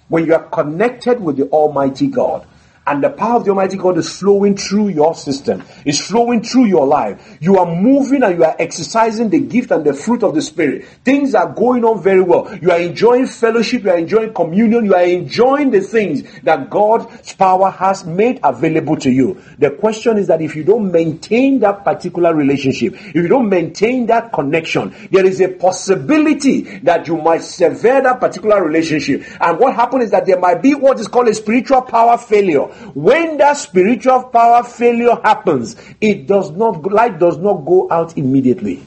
When 0.07 0.25
you 0.25 0.33
are 0.33 0.43
connected 0.43 1.21
with 1.21 1.37
the 1.37 1.47
Almighty 1.49 2.07
God, 2.07 2.47
and 2.91 3.01
the 3.01 3.09
power 3.09 3.37
of 3.37 3.45
the 3.45 3.51
Almighty 3.51 3.77
God 3.77 3.97
is 3.97 4.11
flowing 4.19 4.57
through 4.57 4.89
your 4.89 5.15
system, 5.15 5.63
is 5.85 6.05
flowing 6.05 6.43
through 6.43 6.65
your 6.65 6.85
life. 6.85 7.37
You 7.39 7.57
are 7.57 7.65
moving 7.65 8.21
and 8.21 8.37
you 8.37 8.43
are 8.43 8.53
exercising 8.59 9.29
the 9.29 9.39
gift 9.39 9.71
and 9.71 9.85
the 9.85 9.93
fruit 9.93 10.23
of 10.23 10.35
the 10.35 10.41
Spirit. 10.41 10.85
Things 11.05 11.33
are 11.33 11.47
going 11.53 11.85
on 11.85 12.03
very 12.03 12.19
well. 12.19 12.53
You 12.57 12.69
are 12.69 12.79
enjoying 12.79 13.27
fellowship, 13.27 13.83
you 13.83 13.91
are 13.91 13.97
enjoying 13.97 14.33
communion, 14.33 14.83
you 14.83 14.93
are 14.93 15.05
enjoying 15.05 15.71
the 15.71 15.79
things 15.79 16.23
that 16.41 16.69
God's 16.69 17.31
power 17.35 17.71
has 17.71 18.03
made 18.03 18.41
available 18.43 18.97
to 18.97 19.09
you. 19.09 19.41
The 19.57 19.71
question 19.71 20.17
is 20.17 20.27
that 20.27 20.41
if 20.41 20.57
you 20.57 20.65
don't 20.65 20.91
maintain 20.91 21.61
that 21.61 21.85
particular 21.85 22.35
relationship, 22.35 22.95
if 22.95 23.15
you 23.15 23.29
don't 23.29 23.47
maintain 23.47 24.07
that 24.07 24.33
connection, 24.33 24.93
there 25.11 25.25
is 25.25 25.39
a 25.39 25.47
possibility 25.47 26.79
that 26.79 27.07
you 27.07 27.15
might 27.15 27.43
sever 27.43 28.01
that 28.01 28.19
particular 28.19 28.61
relationship. 28.61 29.23
And 29.39 29.59
what 29.59 29.75
happens 29.75 30.05
is 30.05 30.11
that 30.11 30.25
there 30.25 30.39
might 30.39 30.61
be 30.61 30.75
what 30.75 30.99
is 30.99 31.07
called 31.07 31.29
a 31.29 31.33
spiritual 31.33 31.83
power 31.83 32.17
failure 32.17 32.67
when 32.93 33.37
that 33.37 33.57
spiritual 33.57 34.23
power 34.23 34.63
failure 34.63 35.15
happens, 35.23 35.75
it 35.99 36.27
does 36.27 36.51
not, 36.51 36.83
light 36.91 37.19
does 37.19 37.37
not 37.37 37.65
go 37.65 37.87
out 37.91 38.17
immediately. 38.17 38.85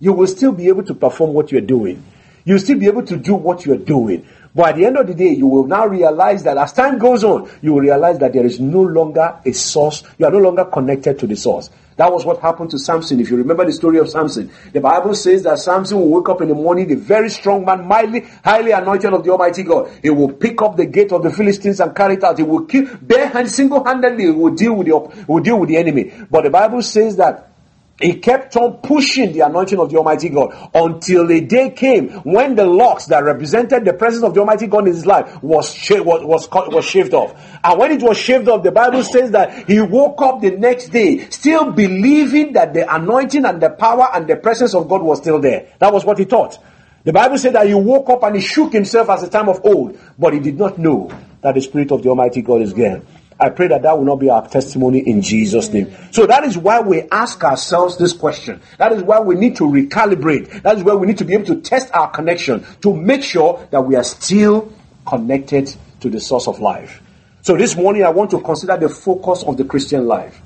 You 0.00 0.12
will 0.12 0.26
still 0.26 0.52
be 0.52 0.68
able 0.68 0.84
to 0.84 0.94
perform 0.94 1.32
what 1.32 1.52
you're 1.52 1.60
doing. 1.60 2.02
You'll 2.44 2.58
still 2.58 2.78
be 2.78 2.86
able 2.86 3.04
to 3.06 3.16
do 3.16 3.34
what 3.34 3.64
you're 3.64 3.76
doing. 3.76 4.26
But 4.54 4.70
at 4.70 4.76
the 4.76 4.86
end 4.86 4.98
of 4.98 5.06
the 5.06 5.14
day, 5.14 5.30
you 5.30 5.46
will 5.46 5.66
now 5.66 5.86
realize 5.86 6.42
that 6.44 6.58
as 6.58 6.72
time 6.72 6.98
goes 6.98 7.24
on, 7.24 7.50
you 7.62 7.72
will 7.72 7.80
realize 7.80 8.18
that 8.18 8.34
there 8.34 8.44
is 8.44 8.60
no 8.60 8.82
longer 8.82 9.38
a 9.44 9.52
source. 9.52 10.02
You 10.18 10.26
are 10.26 10.32
no 10.32 10.38
longer 10.38 10.66
connected 10.66 11.18
to 11.20 11.26
the 11.26 11.36
source. 11.36 11.70
That 11.96 12.12
was 12.12 12.24
what 12.24 12.40
happened 12.40 12.70
to 12.70 12.78
Samson. 12.78 13.20
If 13.20 13.30
you 13.30 13.36
remember 13.36 13.64
the 13.64 13.72
story 13.72 13.98
of 13.98 14.08
Samson, 14.08 14.50
the 14.72 14.80
Bible 14.80 15.14
says 15.14 15.42
that 15.44 15.58
Samson 15.58 15.98
will 15.98 16.08
wake 16.08 16.28
up 16.28 16.40
in 16.40 16.48
the 16.48 16.54
morning, 16.54 16.90
a 16.90 16.96
very 16.96 17.30
strong 17.30 17.64
man, 17.64 17.86
mildly, 17.86 18.26
highly 18.44 18.72
anointed 18.72 19.12
of 19.12 19.24
the 19.24 19.30
Almighty 19.30 19.62
God. 19.62 19.90
He 20.02 20.10
will 20.10 20.32
pick 20.32 20.60
up 20.62 20.76
the 20.76 20.86
gate 20.86 21.12
of 21.12 21.22
the 21.22 21.30
Philistines 21.30 21.80
and 21.80 21.94
carry 21.94 22.14
it 22.14 22.24
out. 22.24 22.38
He 22.38 22.44
will 22.44 22.64
kill, 22.64 22.88
bare 23.02 23.28
hand, 23.28 23.50
single-handedly, 23.50 24.24
he 24.24 24.30
will 24.30 24.54
deal 24.54 24.74
with 24.74 24.86
the, 24.86 25.24
will 25.28 25.42
deal 25.42 25.60
with 25.60 25.68
the 25.68 25.76
enemy. 25.76 26.12
But 26.30 26.44
the 26.44 26.50
Bible 26.50 26.82
says 26.82 27.16
that 27.16 27.51
he 28.02 28.14
kept 28.14 28.56
on 28.56 28.78
pushing 28.78 29.32
the 29.32 29.40
anointing 29.40 29.78
of 29.78 29.90
the 29.90 29.96
Almighty 29.96 30.28
God 30.28 30.70
until 30.74 31.30
a 31.30 31.40
day 31.40 31.70
came 31.70 32.10
when 32.20 32.54
the 32.54 32.64
locks 32.64 33.06
that 33.06 33.22
represented 33.22 33.84
the 33.84 33.92
presence 33.94 34.24
of 34.24 34.34
the 34.34 34.40
Almighty 34.40 34.66
God 34.66 34.86
in 34.86 34.94
his 34.94 35.06
life 35.06 35.42
was, 35.42 35.74
was, 35.90 36.24
was, 36.24 36.48
was 36.50 36.84
shaved 36.84 37.14
off. 37.14 37.34
And 37.62 37.78
when 37.78 37.92
it 37.92 38.02
was 38.02 38.18
shaved 38.18 38.48
off, 38.48 38.62
the 38.62 38.72
Bible 38.72 39.02
says 39.02 39.30
that 39.30 39.68
he 39.68 39.80
woke 39.80 40.20
up 40.22 40.40
the 40.40 40.50
next 40.50 40.88
day 40.88 41.28
still 41.30 41.70
believing 41.72 42.52
that 42.54 42.74
the 42.74 42.92
anointing 42.92 43.44
and 43.44 43.62
the 43.62 43.70
power 43.70 44.08
and 44.12 44.26
the 44.26 44.36
presence 44.36 44.74
of 44.74 44.88
God 44.88 45.02
was 45.02 45.18
still 45.18 45.38
there. 45.38 45.68
That 45.78 45.92
was 45.92 46.04
what 46.04 46.18
he 46.18 46.24
thought. 46.24 46.58
The 47.04 47.12
Bible 47.12 47.38
said 47.38 47.54
that 47.54 47.66
he 47.66 47.74
woke 47.74 48.08
up 48.10 48.22
and 48.22 48.36
he 48.36 48.42
shook 48.42 48.72
himself 48.72 49.08
as 49.10 49.22
the 49.22 49.28
time 49.28 49.48
of 49.48 49.64
old, 49.64 49.98
but 50.18 50.34
he 50.34 50.40
did 50.40 50.58
not 50.58 50.78
know 50.78 51.10
that 51.40 51.54
the 51.54 51.60
Spirit 51.60 51.90
of 51.90 52.02
the 52.02 52.08
Almighty 52.08 52.42
God 52.42 52.62
is 52.62 52.74
there. 52.74 53.02
I 53.42 53.50
pray 53.50 53.66
that 53.66 53.82
that 53.82 53.98
will 53.98 54.04
not 54.04 54.20
be 54.20 54.30
our 54.30 54.46
testimony 54.46 55.00
in 55.00 55.20
Jesus' 55.20 55.68
name. 55.72 55.92
So 56.12 56.26
that 56.26 56.44
is 56.44 56.56
why 56.56 56.78
we 56.78 57.02
ask 57.10 57.42
ourselves 57.42 57.98
this 57.98 58.12
question. 58.12 58.62
That 58.78 58.92
is 58.92 59.02
why 59.02 59.18
we 59.18 59.34
need 59.34 59.56
to 59.56 59.64
recalibrate. 59.64 60.62
That 60.62 60.78
is 60.78 60.84
why 60.84 60.94
we 60.94 61.08
need 61.08 61.18
to 61.18 61.24
be 61.24 61.34
able 61.34 61.46
to 61.46 61.60
test 61.60 61.92
our 61.92 62.08
connection 62.08 62.64
to 62.82 62.94
make 62.94 63.24
sure 63.24 63.66
that 63.72 63.80
we 63.80 63.96
are 63.96 64.04
still 64.04 64.72
connected 65.04 65.74
to 65.98 66.08
the 66.08 66.20
source 66.20 66.46
of 66.46 66.60
life. 66.60 67.02
So 67.40 67.56
this 67.56 67.74
morning 67.74 68.04
I 68.04 68.10
want 68.10 68.30
to 68.30 68.40
consider 68.40 68.76
the 68.76 68.88
focus 68.88 69.42
of 69.42 69.56
the 69.56 69.64
Christian 69.64 70.06
life 70.06 70.40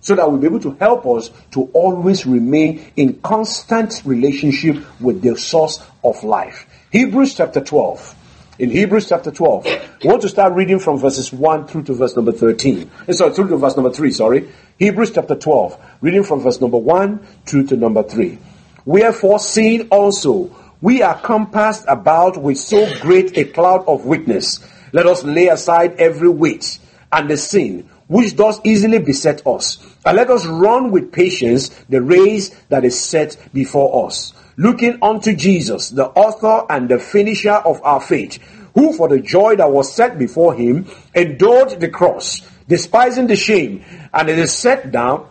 so 0.00 0.14
that 0.14 0.26
we'll 0.26 0.40
be 0.40 0.46
able 0.46 0.60
to 0.60 0.72
help 0.80 1.04
us 1.04 1.30
to 1.50 1.64
always 1.74 2.24
remain 2.24 2.82
in 2.96 3.20
constant 3.20 4.00
relationship 4.06 4.82
with 5.02 5.20
the 5.20 5.36
source 5.36 5.84
of 6.02 6.24
life. 6.24 6.66
Hebrews 6.90 7.34
chapter 7.34 7.60
12 7.60 8.16
in 8.58 8.70
Hebrews 8.70 9.08
chapter 9.08 9.30
12. 9.30 9.64
We 10.02 10.08
want 10.08 10.22
to 10.22 10.28
start 10.28 10.52
reading 10.52 10.78
from 10.78 10.98
verses 10.98 11.32
1 11.32 11.68
through 11.68 11.84
to 11.84 11.94
verse 11.94 12.14
number 12.16 12.32
13. 12.32 12.90
Eh, 13.08 13.12
sorry, 13.12 13.32
through 13.32 13.48
to 13.48 13.56
verse 13.56 13.76
number 13.76 13.90
3, 13.90 14.10
sorry. 14.10 14.48
Hebrews 14.78 15.12
chapter 15.12 15.34
12, 15.34 15.78
reading 16.00 16.22
from 16.22 16.40
verse 16.40 16.60
number 16.60 16.76
1 16.76 17.18
through 17.46 17.66
to 17.68 17.76
number 17.76 18.02
3. 18.02 18.38
Wherefore, 18.84 19.38
seeing 19.38 19.88
also, 19.88 20.54
we 20.80 21.02
are 21.02 21.18
compassed 21.18 21.84
about 21.88 22.36
with 22.36 22.58
so 22.58 22.92
great 23.00 23.38
a 23.38 23.44
cloud 23.44 23.84
of 23.86 24.04
witness, 24.04 24.60
let 24.92 25.06
us 25.06 25.24
lay 25.24 25.48
aside 25.48 25.94
every 25.98 26.28
weight 26.28 26.78
and 27.10 27.30
the 27.30 27.36
sin 27.36 27.88
which 28.08 28.36
does 28.36 28.60
easily 28.64 28.98
beset 28.98 29.46
us. 29.46 29.78
And 30.04 30.16
let 30.16 30.28
us 30.28 30.44
run 30.44 30.90
with 30.90 31.12
patience 31.12 31.70
the 31.88 32.02
race 32.02 32.50
that 32.68 32.84
is 32.84 33.00
set 33.00 33.38
before 33.54 34.06
us 34.06 34.34
looking 34.56 34.98
unto 35.02 35.34
Jesus, 35.34 35.90
the 35.90 36.06
author 36.06 36.66
and 36.70 36.88
the 36.88 36.98
finisher 36.98 37.52
of 37.52 37.82
our 37.82 38.00
faith, 38.00 38.38
who 38.74 38.92
for 38.92 39.08
the 39.08 39.20
joy 39.20 39.56
that 39.56 39.70
was 39.70 39.92
set 39.92 40.18
before 40.18 40.54
him 40.54 40.86
endured 41.14 41.80
the 41.80 41.88
cross, 41.88 42.40
despising 42.68 43.26
the 43.26 43.36
shame, 43.36 43.84
and 44.12 44.28
it 44.28 44.38
is 44.38 44.52
set 44.52 44.90
down 44.90 45.28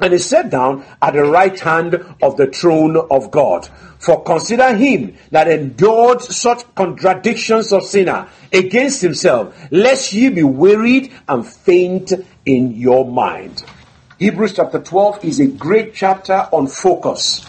and 0.00 0.12
is 0.12 0.26
set 0.26 0.50
down 0.50 0.84
at 1.00 1.14
the 1.14 1.22
right 1.22 1.58
hand 1.60 1.94
of 2.20 2.36
the 2.36 2.48
throne 2.48 2.96
of 3.10 3.30
God. 3.30 3.68
For 3.98 4.22
consider 4.22 4.74
him 4.74 5.16
that 5.30 5.48
endured 5.48 6.20
such 6.20 6.62
contradictions 6.74 7.72
of 7.72 7.84
sinner 7.84 8.28
against 8.52 9.00
himself, 9.02 9.56
lest 9.70 10.12
ye 10.12 10.30
be 10.30 10.42
wearied 10.42 11.12
and 11.28 11.46
faint 11.46 12.12
in 12.44 12.72
your 12.72 13.06
mind. 13.06 13.64
Hebrews 14.18 14.54
chapter 14.54 14.80
12 14.80 15.24
is 15.24 15.40
a 15.40 15.46
great 15.46 15.94
chapter 15.94 16.48
on 16.52 16.66
focus. 16.66 17.46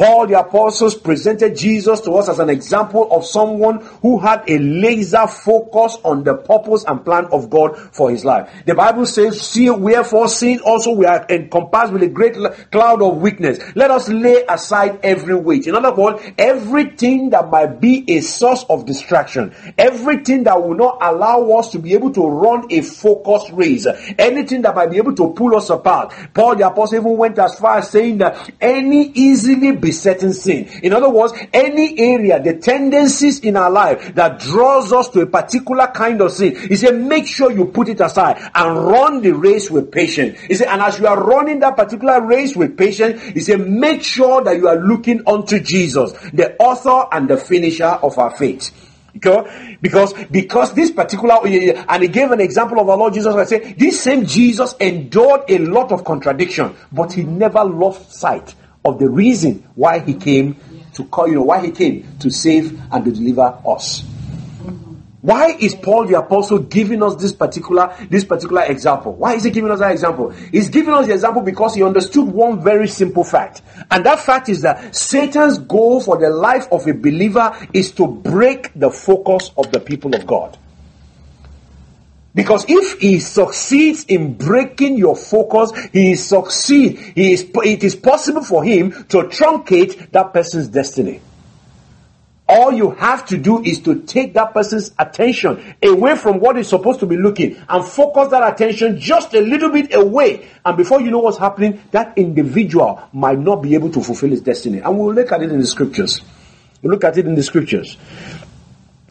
Paul 0.00 0.28
the 0.28 0.40
apostles 0.40 0.94
presented 0.94 1.54
Jesus 1.54 2.00
to 2.00 2.12
us 2.12 2.30
as 2.30 2.38
an 2.38 2.48
example 2.48 3.06
of 3.12 3.26
someone 3.26 3.84
who 4.00 4.18
had 4.18 4.42
a 4.48 4.58
laser 4.58 5.26
focus 5.26 5.98
on 6.04 6.24
the 6.24 6.36
purpose 6.36 6.86
and 6.88 7.04
plan 7.04 7.26
of 7.26 7.50
God 7.50 7.76
for 7.76 8.10
his 8.10 8.24
life. 8.24 8.50
The 8.64 8.74
Bible 8.74 9.04
says, 9.04 9.38
see, 9.38 9.68
wherefore 9.68 10.28
seeing 10.28 10.60
also 10.60 10.92
we 10.92 11.04
are 11.04 11.26
encompassed 11.28 11.92
with 11.92 12.02
a 12.02 12.08
great 12.08 12.34
cloud 12.72 13.02
of 13.02 13.18
weakness. 13.18 13.58
Let 13.74 13.90
us 13.90 14.08
lay 14.08 14.42
aside 14.48 15.00
every 15.02 15.34
weight. 15.34 15.66
In 15.66 15.74
other 15.74 15.94
words, 15.94 16.24
everything 16.38 17.28
that 17.30 17.50
might 17.50 17.78
be 17.78 18.10
a 18.10 18.22
source 18.22 18.64
of 18.70 18.86
distraction, 18.86 19.54
everything 19.76 20.44
that 20.44 20.62
will 20.62 20.76
not 20.76 20.96
allow 21.02 21.50
us 21.58 21.72
to 21.72 21.78
be 21.78 21.92
able 21.92 22.10
to 22.12 22.26
run 22.26 22.64
a 22.70 22.80
focused 22.80 23.52
race, 23.52 23.86
anything 24.18 24.62
that 24.62 24.74
might 24.74 24.90
be 24.90 24.96
able 24.96 25.14
to 25.16 25.34
pull 25.34 25.54
us 25.54 25.68
apart. 25.68 26.14
Paul 26.32 26.56
the 26.56 26.66
apostle 26.66 27.00
even 27.00 27.18
went 27.18 27.38
as 27.38 27.58
far 27.58 27.76
as 27.76 27.90
saying 27.90 28.16
that 28.16 28.50
any 28.62 29.10
easily 29.10 29.72
besetting 29.90 30.32
sin. 30.32 30.68
In 30.84 30.92
other 30.92 31.10
words, 31.10 31.32
any 31.52 31.98
area, 31.98 32.40
the 32.40 32.54
tendencies 32.54 33.40
in 33.40 33.56
our 33.56 33.70
life 33.70 34.14
that 34.14 34.38
draws 34.38 34.92
us 34.92 35.08
to 35.08 35.20
a 35.22 35.26
particular 35.26 35.88
kind 35.88 36.20
of 36.20 36.30
sin, 36.30 36.54
he 36.54 36.76
said, 36.76 36.94
make 36.94 37.26
sure 37.26 37.50
you 37.50 37.64
put 37.66 37.88
it 37.88 38.00
aside 38.00 38.38
and 38.54 38.86
run 38.86 39.20
the 39.20 39.32
race 39.32 39.68
with 39.68 39.90
patience. 39.90 40.38
He 40.42 40.54
said, 40.54 40.68
and 40.68 40.80
as 40.80 41.00
you 41.00 41.08
are 41.08 41.20
running 41.20 41.58
that 41.60 41.76
particular 41.76 42.24
race 42.24 42.54
with 42.54 42.78
patience, 42.78 43.20
he 43.22 43.40
said, 43.40 43.68
make 43.68 44.04
sure 44.04 44.44
that 44.44 44.56
you 44.56 44.68
are 44.68 44.76
looking 44.76 45.22
unto 45.26 45.58
Jesus, 45.58 46.12
the 46.32 46.54
author 46.58 47.08
and 47.10 47.28
the 47.28 47.36
finisher 47.36 47.84
of 47.84 48.16
our 48.16 48.30
faith. 48.36 48.70
Okay? 49.16 49.76
Because 49.82 50.14
because 50.30 50.72
this 50.74 50.92
particular 50.92 51.40
and 51.44 52.02
he 52.02 52.08
gave 52.08 52.30
an 52.30 52.40
example 52.40 52.78
of 52.78 52.88
our 52.88 52.96
Lord 52.96 53.12
Jesus. 53.12 53.34
I 53.34 53.44
say 53.44 53.72
this 53.72 54.00
same 54.00 54.24
Jesus 54.24 54.74
endured 54.78 55.42
a 55.48 55.58
lot 55.58 55.90
of 55.90 56.04
contradiction, 56.04 56.76
but 56.92 57.12
he 57.12 57.24
never 57.24 57.64
lost 57.64 58.12
sight 58.12 58.54
of 58.84 58.98
the 58.98 59.08
reason 59.08 59.68
why 59.74 59.98
he 59.98 60.14
came 60.14 60.56
to 60.94 61.04
call, 61.04 61.28
you 61.28 61.34
know, 61.34 61.42
why 61.42 61.64
he 61.64 61.70
came 61.70 62.06
to 62.18 62.30
save 62.30 62.80
and 62.92 63.04
to 63.04 63.12
deliver 63.12 63.58
us. 63.66 64.04
Why 65.22 65.54
is 65.60 65.74
Paul 65.74 66.06
the 66.06 66.18
apostle 66.18 66.60
giving 66.60 67.02
us 67.02 67.14
this 67.16 67.34
particular 67.34 67.94
this 68.08 68.24
particular 68.24 68.62
example? 68.64 69.12
Why 69.12 69.34
is 69.34 69.44
he 69.44 69.50
giving 69.50 69.70
us 69.70 69.80
that 69.80 69.92
example? 69.92 70.30
He's 70.30 70.70
giving 70.70 70.94
us 70.94 71.08
the 71.08 71.12
example 71.12 71.42
because 71.42 71.74
he 71.74 71.82
understood 71.82 72.26
one 72.26 72.62
very 72.62 72.88
simple 72.88 73.22
fact. 73.22 73.60
And 73.90 74.06
that 74.06 74.20
fact 74.20 74.48
is 74.48 74.62
that 74.62 74.96
Satan's 74.96 75.58
goal 75.58 76.00
for 76.00 76.16
the 76.16 76.30
life 76.30 76.66
of 76.72 76.86
a 76.86 76.94
believer 76.94 77.54
is 77.74 77.92
to 77.92 78.06
break 78.06 78.72
the 78.74 78.90
focus 78.90 79.50
of 79.58 79.70
the 79.72 79.80
people 79.80 80.14
of 80.14 80.26
God. 80.26 80.56
Because 82.34 82.64
if 82.68 83.00
he 83.00 83.18
succeeds 83.18 84.04
in 84.04 84.34
breaking 84.34 84.96
your 84.96 85.16
focus, 85.16 85.72
he 85.92 86.14
succeed. 86.14 86.98
He 87.14 87.32
is, 87.32 87.50
it 87.56 87.82
is 87.82 87.96
possible 87.96 88.44
for 88.44 88.62
him 88.62 88.92
to 89.08 89.24
truncate 89.24 90.12
that 90.12 90.32
person's 90.32 90.68
destiny. 90.68 91.20
All 92.48 92.72
you 92.72 92.90
have 92.92 93.26
to 93.26 93.38
do 93.38 93.62
is 93.62 93.80
to 93.82 94.02
take 94.02 94.34
that 94.34 94.52
person's 94.52 94.90
attention 94.98 95.74
away 95.82 96.16
from 96.16 96.40
what 96.40 96.58
is 96.58 96.68
supposed 96.68 96.98
to 96.98 97.06
be 97.06 97.16
looking 97.16 97.56
and 97.68 97.84
focus 97.84 98.28
that 98.30 98.52
attention 98.54 98.98
just 98.98 99.34
a 99.34 99.40
little 99.40 99.70
bit 99.70 99.94
away. 99.94 100.48
And 100.64 100.76
before 100.76 101.00
you 101.00 101.12
know 101.12 101.20
what's 101.20 101.38
happening, 101.38 101.80
that 101.92 102.18
individual 102.18 103.00
might 103.12 103.38
not 103.38 103.62
be 103.62 103.74
able 103.74 103.90
to 103.92 104.02
fulfill 104.02 104.30
his 104.30 104.40
destiny. 104.40 104.78
And 104.78 104.98
we'll 104.98 105.14
look 105.14 105.30
at 105.30 105.42
it 105.42 105.52
in 105.52 105.60
the 105.60 105.66
scriptures. 105.66 106.20
We'll 106.82 106.92
look 106.92 107.04
at 107.04 107.18
it 107.18 107.26
in 107.26 107.36
the 107.36 107.42
scriptures. 107.42 107.96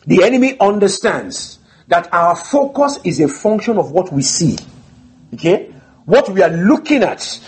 The 0.06 0.24
enemy 0.24 0.60
understands 0.60 1.59
that 1.90 2.12
our 2.14 2.36
focus 2.36 3.00
is 3.04 3.20
a 3.20 3.28
function 3.28 3.78
of 3.78 3.92
what 3.92 4.14
we 4.14 4.22
see. 4.22 4.58
Okay? 5.34 5.74
What 6.06 6.30
we 6.30 6.42
are 6.42 6.50
looking 6.50 7.04
at 7.04 7.40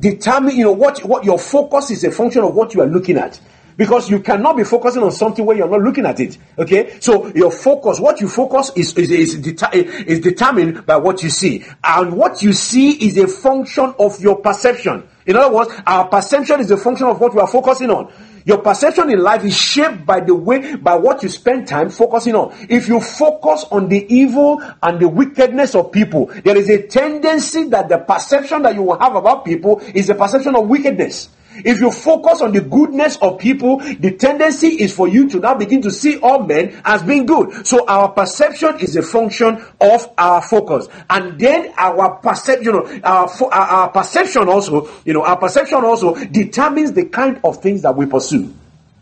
determine, 0.00 0.56
you 0.56 0.64
know, 0.64 0.72
what, 0.72 1.04
what 1.04 1.24
your 1.24 1.38
focus 1.38 1.90
is 1.90 2.02
a 2.04 2.10
function 2.10 2.42
of 2.42 2.54
what 2.54 2.74
you 2.74 2.80
are 2.80 2.86
looking 2.86 3.16
at. 3.16 3.40
Because 3.76 4.08
you 4.08 4.20
cannot 4.20 4.56
be 4.56 4.62
focusing 4.62 5.02
on 5.02 5.10
something 5.10 5.44
where 5.44 5.56
you're 5.56 5.68
not 5.68 5.80
looking 5.80 6.06
at 6.06 6.20
it. 6.20 6.38
Okay? 6.58 6.98
So 7.00 7.26
your 7.34 7.50
focus, 7.50 7.98
what 7.98 8.20
you 8.20 8.28
focus 8.28 8.70
is, 8.76 8.96
is, 8.96 9.10
is, 9.10 9.34
is 9.34 10.20
determined 10.20 10.86
by 10.86 10.96
what 10.96 11.22
you 11.22 11.28
see. 11.28 11.64
And 11.82 12.16
what 12.16 12.42
you 12.42 12.52
see 12.52 12.92
is 12.92 13.18
a 13.18 13.26
function 13.26 13.94
of 13.98 14.20
your 14.20 14.36
perception. 14.36 15.06
In 15.26 15.36
other 15.36 15.54
words, 15.54 15.72
our 15.86 16.08
perception 16.08 16.60
is 16.60 16.70
a 16.70 16.76
function 16.76 17.06
of 17.08 17.20
what 17.20 17.34
we 17.34 17.40
are 17.40 17.48
focusing 17.48 17.90
on. 17.90 18.12
Your 18.46 18.58
perception 18.58 19.10
in 19.10 19.20
life 19.20 19.42
is 19.44 19.56
shaped 19.56 20.04
by 20.04 20.20
the 20.20 20.34
way, 20.34 20.76
by 20.76 20.96
what 20.96 21.22
you 21.22 21.30
spend 21.30 21.66
time 21.66 21.88
focusing 21.88 22.34
on. 22.34 22.54
If 22.68 22.88
you 22.88 23.00
focus 23.00 23.64
on 23.70 23.88
the 23.88 24.04
evil 24.14 24.62
and 24.82 25.00
the 25.00 25.08
wickedness 25.08 25.74
of 25.74 25.92
people, 25.92 26.26
there 26.44 26.56
is 26.56 26.68
a 26.68 26.86
tendency 26.86 27.64
that 27.70 27.88
the 27.88 27.98
perception 27.98 28.62
that 28.62 28.74
you 28.74 28.82
will 28.82 28.98
have 28.98 29.16
about 29.16 29.46
people 29.46 29.80
is 29.94 30.10
a 30.10 30.14
perception 30.14 30.54
of 30.56 30.68
wickedness. 30.68 31.30
If 31.56 31.80
you 31.80 31.90
focus 31.90 32.40
on 32.40 32.52
the 32.52 32.60
goodness 32.60 33.16
of 33.16 33.38
people, 33.38 33.78
the 33.78 34.16
tendency 34.16 34.68
is 34.68 34.94
for 34.94 35.08
you 35.08 35.28
to 35.30 35.40
now 35.40 35.54
begin 35.54 35.82
to 35.82 35.90
see 35.90 36.18
all 36.18 36.44
men 36.44 36.80
as 36.84 37.02
being 37.02 37.26
good. 37.26 37.66
So 37.66 37.86
our 37.86 38.10
perception 38.10 38.78
is 38.80 38.96
a 38.96 39.02
function 39.02 39.64
of 39.80 40.12
our 40.18 40.42
focus. 40.42 40.88
And 41.08 41.38
then 41.38 41.72
our 41.76 42.16
perception, 42.16 42.64
you 42.64 42.72
know, 42.72 43.00
our, 43.04 43.28
our, 43.52 43.52
our 43.52 43.88
perception 43.90 44.48
also, 44.48 44.90
you 45.04 45.12
know, 45.12 45.24
our 45.24 45.36
perception 45.36 45.84
also 45.84 46.14
determines 46.26 46.92
the 46.92 47.06
kind 47.06 47.40
of 47.44 47.62
things 47.62 47.82
that 47.82 47.96
we 47.96 48.06
pursue. 48.06 48.54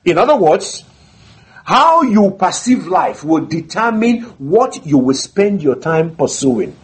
In 0.04 0.18
other 0.18 0.36
words, 0.36 0.84
How 1.64 2.02
you 2.02 2.32
perceive 2.32 2.86
life 2.88 3.22
will 3.22 3.46
determine 3.46 4.22
what 4.38 4.84
you 4.84 4.98
will 4.98 5.14
spend 5.14 5.62
your 5.62 5.76
time 5.76 6.16
pursuing. 6.16 6.76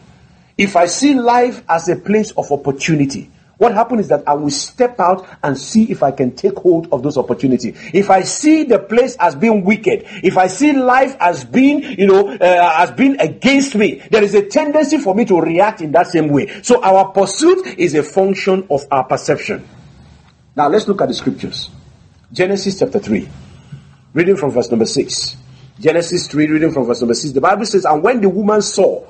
If 0.56 0.76
I 0.76 0.86
see 0.86 1.14
life 1.14 1.62
as 1.68 1.88
a 1.88 1.96
place 1.96 2.30
of 2.32 2.50
opportunity, 2.52 3.30
what 3.58 3.74
happens 3.74 4.02
is 4.02 4.08
that 4.08 4.22
I 4.26 4.34
will 4.34 4.50
step 4.50 5.00
out 5.00 5.28
and 5.42 5.58
see 5.58 5.90
if 5.90 6.04
I 6.04 6.12
can 6.12 6.34
take 6.36 6.56
hold 6.56 6.88
of 6.92 7.02
those 7.02 7.18
opportunities. 7.18 7.76
If 7.92 8.08
I 8.08 8.22
see 8.22 8.62
the 8.62 8.78
place 8.78 9.16
as 9.18 9.34
being 9.34 9.64
wicked, 9.64 10.04
if 10.22 10.38
I 10.38 10.46
see 10.46 10.72
life 10.72 11.16
as 11.18 11.44
being, 11.44 11.82
you 11.82 12.06
know, 12.06 12.28
uh, 12.28 12.74
as 12.78 12.92
being 12.92 13.20
against 13.20 13.74
me, 13.74 13.96
there 14.12 14.22
is 14.22 14.34
a 14.36 14.46
tendency 14.46 14.98
for 14.98 15.12
me 15.12 15.24
to 15.24 15.40
react 15.40 15.80
in 15.80 15.90
that 15.92 16.06
same 16.06 16.28
way. 16.28 16.62
So 16.62 16.82
our 16.82 17.10
pursuit 17.10 17.66
is 17.78 17.94
a 17.94 18.04
function 18.04 18.64
of 18.70 18.86
our 18.92 19.02
perception. 19.02 19.68
Now 20.54 20.68
let's 20.68 20.86
look 20.86 21.00
at 21.02 21.08
the 21.08 21.14
scriptures. 21.14 21.70
Genesis 22.32 22.78
chapter 22.78 23.00
3, 23.00 23.28
reading 24.14 24.36
from 24.36 24.52
verse 24.52 24.70
number 24.70 24.86
6. 24.86 25.36
Genesis 25.80 26.28
3, 26.28 26.46
reading 26.46 26.72
from 26.72 26.84
verse 26.86 27.00
number 27.00 27.14
6. 27.14 27.32
The 27.32 27.40
Bible 27.40 27.66
says, 27.66 27.84
And 27.84 28.04
when 28.04 28.20
the 28.20 28.28
woman 28.28 28.62
saw 28.62 29.04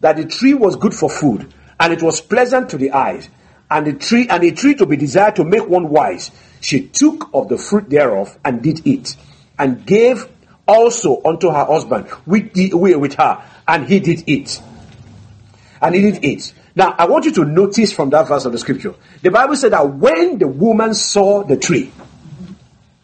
that 0.00 0.16
the 0.16 0.24
tree 0.24 0.54
was 0.54 0.76
good 0.76 0.94
for 0.94 1.10
food, 1.10 1.52
and 1.78 1.92
it 1.92 2.02
was 2.02 2.20
pleasant 2.20 2.70
to 2.70 2.78
the 2.78 2.92
eyes, 2.92 3.28
and 3.70 3.86
a 3.86 3.92
tree 3.92 4.26
and 4.28 4.42
a 4.42 4.50
tree 4.50 4.74
to 4.74 4.86
be 4.86 4.96
desired 4.96 5.36
to 5.36 5.44
make 5.44 5.66
one 5.68 5.88
wise. 5.88 6.30
She 6.60 6.88
took 6.88 7.30
of 7.32 7.48
the 7.48 7.56
fruit 7.56 7.88
thereof 7.88 8.36
and 8.44 8.62
did 8.62 8.86
eat, 8.86 9.16
and 9.58 9.86
gave 9.86 10.28
also 10.66 11.22
unto 11.24 11.50
her 11.50 11.64
husband 11.64 12.08
with, 12.26 12.52
the, 12.52 12.74
with 12.74 13.14
her, 13.14 13.42
and 13.66 13.86
he 13.86 14.00
did 14.00 14.24
eat. 14.26 14.60
And 15.80 15.94
he 15.94 16.02
did 16.02 16.24
eat. 16.24 16.52
Now, 16.76 16.94
I 16.98 17.06
want 17.06 17.24
you 17.24 17.32
to 17.32 17.44
notice 17.44 17.92
from 17.92 18.10
that 18.10 18.28
verse 18.28 18.44
of 18.44 18.52
the 18.52 18.58
scripture, 18.58 18.94
the 19.22 19.30
Bible 19.30 19.56
said 19.56 19.72
that 19.72 19.88
when 19.88 20.38
the 20.38 20.46
woman 20.46 20.94
saw 20.94 21.42
the 21.42 21.56
tree, 21.56 21.90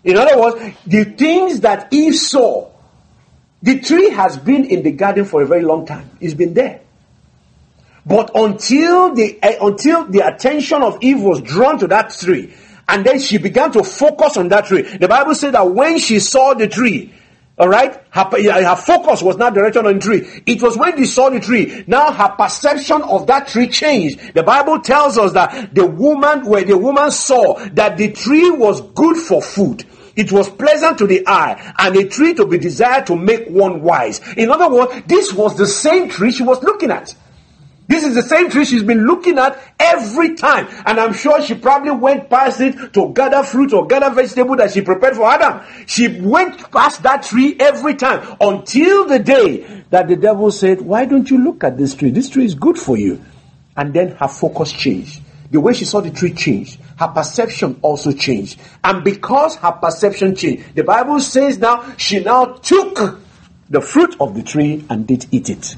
in 0.05 0.17
other 0.17 0.41
words, 0.41 0.77
the 0.87 1.05
things 1.05 1.61
that 1.61 1.93
Eve 1.93 2.15
saw, 2.15 2.71
the 3.63 3.81
tree 3.81 4.11
has 4.11 4.37
been 4.39 4.65
in 4.65 4.83
the 4.85 4.93
garden 4.93 5.25
for 5.25 5.43
a 5.43 5.47
very 5.47 5.63
long 5.63 5.85
time. 5.85 6.09
It's 6.21 6.35
been 6.35 6.55
there. 6.55 6.81
But 8.07 8.31
until 8.37 9.15
the 9.15 9.39
uh, 9.43 9.67
until 9.67 10.07
the 10.07 10.21
attention 10.21 10.83
of 10.83 10.99
Eve 11.01 11.21
was 11.21 11.41
drawn 11.41 11.77
to 11.81 11.89
that 11.89 12.11
tree, 12.11 12.55
and 12.89 13.05
then 13.05 13.19
she 13.19 13.39
began 13.39 13.73
to 13.73 13.83
focus 13.83 14.37
on 14.37 14.49
that 14.49 14.67
tree. 14.67 14.83
The 14.83 15.09
Bible 15.09 15.35
said 15.35 15.55
that 15.55 15.69
when 15.69 15.99
she 15.99 16.21
saw 16.21 16.55
the 16.55 16.69
tree, 16.69 17.13
all 17.59 17.69
right, 17.69 18.01
her, 18.11 18.25
her 18.65 18.77
focus 18.77 19.23
was 19.23 19.39
not 19.39 19.55
directed 19.55 19.87
on 19.87 19.95
the 19.95 20.01
tree. 20.01 20.43
It 20.47 20.63
was 20.63 20.77
when 20.77 20.97
she 20.97 21.07
saw 21.07 21.31
the 21.31 21.41
tree. 21.41 21.85
Now 21.89 22.13
her 22.13 22.29
perception 22.29 23.03
of 23.03 23.27
that 23.27 23.49
tree 23.49 23.67
changed. 23.67 24.35
The 24.35 24.45
Bible 24.45 24.81
tells 24.81 25.19
us 25.19 25.33
that 25.33 25.75
the 25.75 25.87
woman, 25.87 26.47
where 26.47 26.63
the 26.63 26.79
woman 26.79 27.11
saw 27.11 27.55
that 27.71 27.97
the 27.97 28.13
tree 28.13 28.51
was 28.51 28.83
good 28.93 29.17
for 29.17 29.43
food. 29.43 29.85
It 30.15 30.31
was 30.31 30.49
pleasant 30.49 30.99
to 30.99 31.09
the 31.09 31.27
eye 31.27 31.75
and 31.79 31.97
a 31.97 32.09
tree 32.09 32.35
to 32.35 32.47
be 32.47 32.59
desired 32.59 33.07
to 33.09 33.17
make 33.17 33.49
one 33.49 33.83
wise. 33.83 34.21
In 34.35 34.51
other 34.51 34.69
words, 34.69 35.03
this 35.07 35.33
was 35.33 35.57
the 35.57 35.67
same 35.67 36.09
tree 36.09 36.31
she 36.31 36.45
was 36.45 36.63
looking 36.63 36.91
at. 36.91 37.15
This 37.89 38.05
is 38.05 38.15
the 38.15 38.23
same 38.23 38.51
tree 38.51 38.65
she's 38.65 38.83
been 38.83 39.07
looking 39.07 39.39
at 39.39 39.59
every 39.79 40.35
time. 40.35 40.67
And 40.87 40.99
I'm 40.99 41.13
sure 41.13 41.41
she 41.41 41.55
probably 41.55 41.93
went 41.93 42.29
past 42.29 42.61
it 42.61 42.93
to 42.95 43.13
gather 43.13 43.43
fruit 43.45 43.73
or 43.73 43.87
gather 43.87 44.11
vegetable 44.11 44.57
that 44.57 44.73
she 44.73 44.81
prepared 44.81 45.17
for 45.17 45.27
Adam. 45.27 45.61
She 45.87 46.21
went 46.21 46.71
past 46.73 47.03
that 47.05 47.23
tree 47.23 47.57
every 47.61 47.95
time 47.95 48.37
until 48.41 49.07
the 49.07 49.21
day 49.21 49.85
that 49.91 50.09
the 50.09 50.17
devil 50.17 50.51
said, 50.51 50.81
Why 50.81 51.05
don't 51.05 51.31
you 51.31 51.39
look 51.39 51.63
at 51.63 51.79
this 51.79 51.95
tree? 51.95 52.11
This 52.11 52.29
tree 52.29 52.45
is 52.45 52.55
good 52.55 52.77
for 52.77 52.97
you. 52.97 53.23
And 53.77 53.95
then 53.95 54.11
her 54.17 54.29
focus 54.29 54.73
changed. 54.73 55.23
The 55.51 55.61
way 55.61 55.73
she 55.73 55.85
saw 55.85 56.01
the 56.01 56.11
tree 56.11 56.33
changed. 56.33 56.81
Her 56.99 57.09
perception 57.09 57.79
also 57.83 58.11
changed. 58.11 58.59
And 58.83 59.05
because 59.05 59.55
her 59.57 59.73
perception 59.73 60.35
changed, 60.35 60.75
the 60.75 60.83
Bible 60.83 61.21
says 61.21 61.59
now 61.59 61.95
she 61.97 62.19
now 62.19 62.47
took 62.47 63.21
the 63.71 63.81
fruit 63.81 64.17
of 64.19 64.35
the 64.35 64.43
tree 64.43 64.85
and 64.91 65.07
did 65.07 65.27
eat 65.31 65.51
it. 65.51 65.77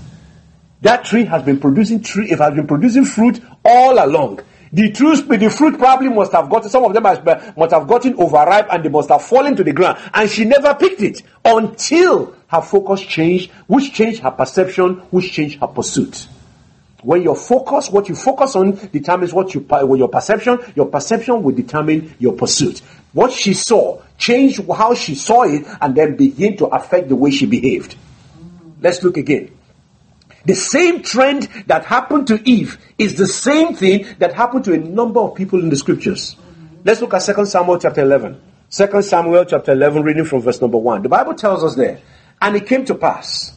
That 0.82 1.04
tree 1.04 1.24
has 1.24 1.42
been 1.42 1.58
producing 1.58 2.02
tree, 2.02 2.30
it 2.30 2.38
has 2.38 2.54
been 2.54 2.66
producing 2.66 3.04
fruit 3.04 3.40
all 3.64 4.04
along. 4.04 4.40
The 4.72 4.90
truth, 4.92 5.26
the 5.28 5.50
fruit 5.50 5.78
probably 5.78 6.08
must 6.08 6.32
have 6.32 6.50
gotten, 6.50 6.68
some 6.68 6.84
of 6.84 6.92
them 6.92 7.02
must 7.02 7.72
have 7.72 7.88
gotten 7.88 8.14
overripe 8.16 8.68
and 8.70 8.84
they 8.84 8.88
must 8.90 9.08
have 9.08 9.22
fallen 9.22 9.56
to 9.56 9.64
the 9.64 9.72
ground. 9.72 9.98
And 10.12 10.30
she 10.30 10.44
never 10.44 10.74
picked 10.74 11.00
it 11.00 11.22
until 11.44 12.36
her 12.48 12.60
focus 12.60 13.00
changed, 13.00 13.50
which 13.66 13.92
changed 13.92 14.20
her 14.22 14.30
perception, 14.30 14.96
which 15.10 15.32
changed 15.32 15.58
her 15.60 15.66
pursuit. 15.66 16.28
When 17.02 17.22
your 17.22 17.36
focus, 17.36 17.90
what 17.90 18.08
you 18.08 18.14
focus 18.14 18.56
on 18.56 18.72
determines 18.92 19.32
what 19.32 19.54
you, 19.54 19.66
your 19.96 20.08
perception, 20.08 20.58
your 20.74 20.86
perception 20.86 21.42
will 21.42 21.54
determine 21.54 22.14
your 22.18 22.34
pursuit. 22.34 22.80
What 23.12 23.32
she 23.32 23.54
saw 23.54 24.02
changed 24.18 24.60
how 24.70 24.94
she 24.94 25.14
saw 25.14 25.44
it 25.44 25.64
and 25.80 25.94
then 25.94 26.16
begin 26.16 26.56
to 26.58 26.66
affect 26.66 27.08
the 27.08 27.16
way 27.16 27.30
she 27.30 27.46
behaved. 27.46 27.96
Let's 28.80 29.02
look 29.02 29.16
again. 29.16 29.57
The 30.44 30.54
same 30.54 31.02
trend 31.02 31.48
that 31.66 31.84
happened 31.84 32.28
to 32.28 32.48
Eve 32.48 32.78
is 32.96 33.16
the 33.16 33.26
same 33.26 33.74
thing 33.74 34.06
that 34.18 34.34
happened 34.34 34.64
to 34.64 34.72
a 34.72 34.78
number 34.78 35.20
of 35.20 35.34
people 35.34 35.60
in 35.60 35.68
the 35.68 35.76
scriptures. 35.76 36.36
Let's 36.84 37.00
look 37.00 37.14
at 37.14 37.22
2 37.24 37.44
Samuel 37.46 37.78
chapter 37.78 38.02
11. 38.02 38.40
2 38.70 39.02
Samuel 39.02 39.44
chapter 39.44 39.72
11, 39.72 40.02
reading 40.02 40.24
from 40.24 40.40
verse 40.40 40.60
number 40.60 40.78
1. 40.78 41.02
The 41.02 41.08
Bible 41.08 41.34
tells 41.34 41.64
us 41.64 41.74
there, 41.74 42.00
And 42.40 42.56
it 42.56 42.66
came 42.66 42.84
to 42.86 42.94
pass, 42.94 43.52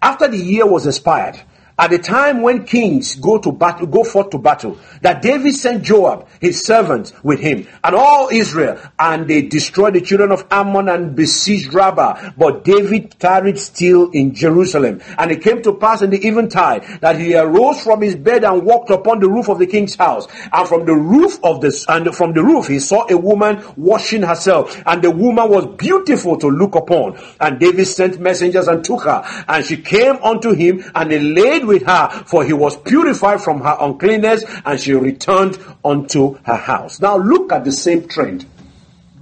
after 0.00 0.26
the 0.26 0.38
year 0.38 0.66
was 0.66 0.86
expired, 0.86 1.40
at 1.78 1.90
the 1.90 1.98
time 1.98 2.42
when 2.42 2.64
kings 2.64 3.16
go 3.16 3.38
to 3.38 3.52
battle, 3.52 3.86
go 3.86 4.04
forth 4.04 4.30
to 4.30 4.38
battle, 4.38 4.78
that 5.00 5.22
David 5.22 5.54
sent 5.54 5.82
Joab, 5.82 6.28
his 6.40 6.60
servant, 6.64 7.12
with 7.22 7.40
him, 7.40 7.66
and 7.82 7.94
all 7.94 8.28
Israel, 8.30 8.78
and 8.98 9.26
they 9.28 9.42
destroyed 9.42 9.94
the 9.94 10.00
children 10.00 10.32
of 10.32 10.46
Ammon 10.50 10.88
and 10.88 11.16
besieged 11.16 11.72
Rabbah. 11.72 12.32
But 12.36 12.64
David 12.64 13.16
tarried 13.18 13.58
still 13.58 14.10
in 14.10 14.34
Jerusalem. 14.34 15.00
And 15.18 15.30
it 15.30 15.42
came 15.42 15.62
to 15.62 15.74
pass 15.74 16.02
in 16.02 16.10
the 16.10 16.26
eventide 16.26 16.84
that 17.00 17.18
he 17.18 17.34
arose 17.34 17.82
from 17.82 18.02
his 18.02 18.14
bed 18.14 18.44
and 18.44 18.64
walked 18.64 18.90
upon 18.90 19.20
the 19.20 19.28
roof 19.28 19.48
of 19.48 19.58
the 19.58 19.66
king's 19.66 19.94
house. 19.94 20.26
And 20.52 20.68
from 20.68 20.84
the 20.84 20.94
roof 20.94 21.38
of 21.42 21.60
this, 21.60 21.86
and 21.88 22.14
from 22.14 22.32
the 22.32 22.42
roof 22.42 22.68
he 22.68 22.78
saw 22.78 23.06
a 23.08 23.16
woman 23.16 23.62
washing 23.76 24.22
herself, 24.22 24.80
and 24.86 25.02
the 25.02 25.10
woman 25.10 25.48
was 25.48 25.66
beautiful 25.76 26.36
to 26.38 26.48
look 26.48 26.74
upon. 26.74 27.18
And 27.40 27.58
David 27.58 27.86
sent 27.86 28.20
messengers 28.20 28.68
and 28.68 28.84
took 28.84 29.02
her, 29.04 29.24
and 29.48 29.64
she 29.64 29.76
came 29.78 30.16
unto 30.22 30.52
him, 30.52 30.84
and 30.94 31.10
he 31.10 31.18
laid 31.18 31.61
with 31.64 31.84
her, 31.84 32.08
for 32.26 32.44
he 32.44 32.52
was 32.52 32.76
purified 32.76 33.40
from 33.40 33.60
her 33.60 33.76
uncleanness, 33.80 34.44
and 34.64 34.80
she 34.80 34.92
returned 34.92 35.58
unto 35.84 36.34
her 36.44 36.56
house. 36.56 37.00
Now 37.00 37.16
look 37.16 37.52
at 37.52 37.64
the 37.64 37.72
same 37.72 38.08
trend. 38.08 38.46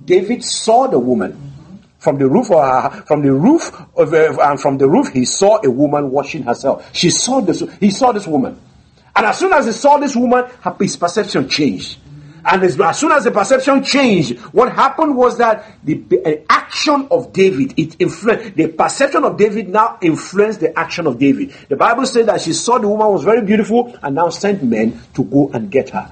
David 0.04 0.44
saw 0.44 0.88
the 0.88 0.98
woman 0.98 1.50
from 1.98 2.18
the 2.18 2.28
roof 2.28 2.50
of 2.50 2.60
her, 2.60 3.02
from 3.02 3.22
the 3.22 3.32
roof 3.32 3.72
of, 3.96 4.12
uh, 4.12 4.36
and 4.40 4.60
from 4.60 4.78
the 4.78 4.88
roof 4.88 5.08
he 5.12 5.24
saw 5.24 5.60
a 5.62 5.70
woman 5.70 6.10
washing 6.10 6.42
herself. 6.42 6.88
She 6.94 7.10
saw 7.10 7.40
this. 7.40 7.62
He 7.78 7.90
saw 7.90 8.12
this 8.12 8.26
woman, 8.26 8.58
and 9.14 9.26
as 9.26 9.38
soon 9.38 9.52
as 9.52 9.66
he 9.66 9.72
saw 9.72 9.98
this 9.98 10.16
woman, 10.16 10.46
his 10.80 10.96
perception 10.96 11.48
changed. 11.48 11.98
And 12.44 12.62
as, 12.62 12.80
as, 12.80 12.98
soon 12.98 13.12
as 13.12 13.24
the 13.24 13.30
perception 13.30 13.82
changed, 13.82 14.38
what 14.52 14.72
happened 14.72 15.16
was 15.16 15.38
that 15.38 15.78
the 15.84 16.02
uh, 16.24 16.44
action 16.48 17.08
of 17.10 17.32
David, 17.32 17.74
it 17.76 17.96
influenced, 17.98 18.54
the 18.54 18.68
perception 18.68 19.24
of 19.24 19.36
David 19.36 19.68
now 19.68 19.98
influenced 20.00 20.60
the 20.60 20.78
action 20.78 21.06
of 21.06 21.18
David. 21.18 21.54
The 21.68 21.76
Bible 21.76 22.06
said 22.06 22.26
that 22.26 22.40
she 22.40 22.52
saw 22.52 22.78
the 22.78 22.88
woman 22.88 23.08
was 23.08 23.24
very 23.24 23.42
beautiful 23.42 23.96
and 24.02 24.14
now 24.14 24.30
sent 24.30 24.62
men 24.62 25.00
to 25.14 25.24
go 25.24 25.50
and 25.52 25.70
get 25.70 25.90
her. 25.90 26.10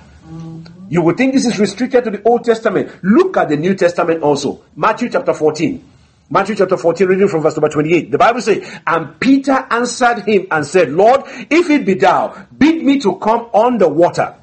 You 0.90 1.02
would 1.02 1.16
think 1.16 1.34
this 1.34 1.46
is 1.46 1.58
restricted 1.58 2.04
to 2.04 2.10
the 2.10 2.22
Old 2.22 2.44
Testament. 2.44 2.90
Look 3.02 3.36
at 3.36 3.50
the 3.50 3.56
New 3.56 3.74
Testament 3.74 4.22
also. 4.22 4.64
Matthew 4.74 5.10
chapter 5.10 5.34
14. 5.34 5.84
Matthew 6.30 6.56
chapter 6.56 6.76
14, 6.76 7.06
reading 7.08 7.28
from 7.28 7.42
verse 7.42 7.56
number 7.56 7.70
28. 7.70 8.10
The 8.10 8.18
Bible 8.18 8.40
says, 8.42 8.80
And 8.86 9.18
Peter 9.18 9.66
answered 9.70 10.24
him 10.24 10.46
and 10.50 10.66
said, 10.66 10.90
Lord, 10.92 11.22
if 11.26 11.70
it 11.70 11.86
be 11.86 11.94
thou, 11.94 12.46
bid 12.56 12.82
me 12.84 12.98
to 13.00 13.16
come 13.16 13.48
on 13.52 13.78
the 13.78 13.88
water. 13.88 14.34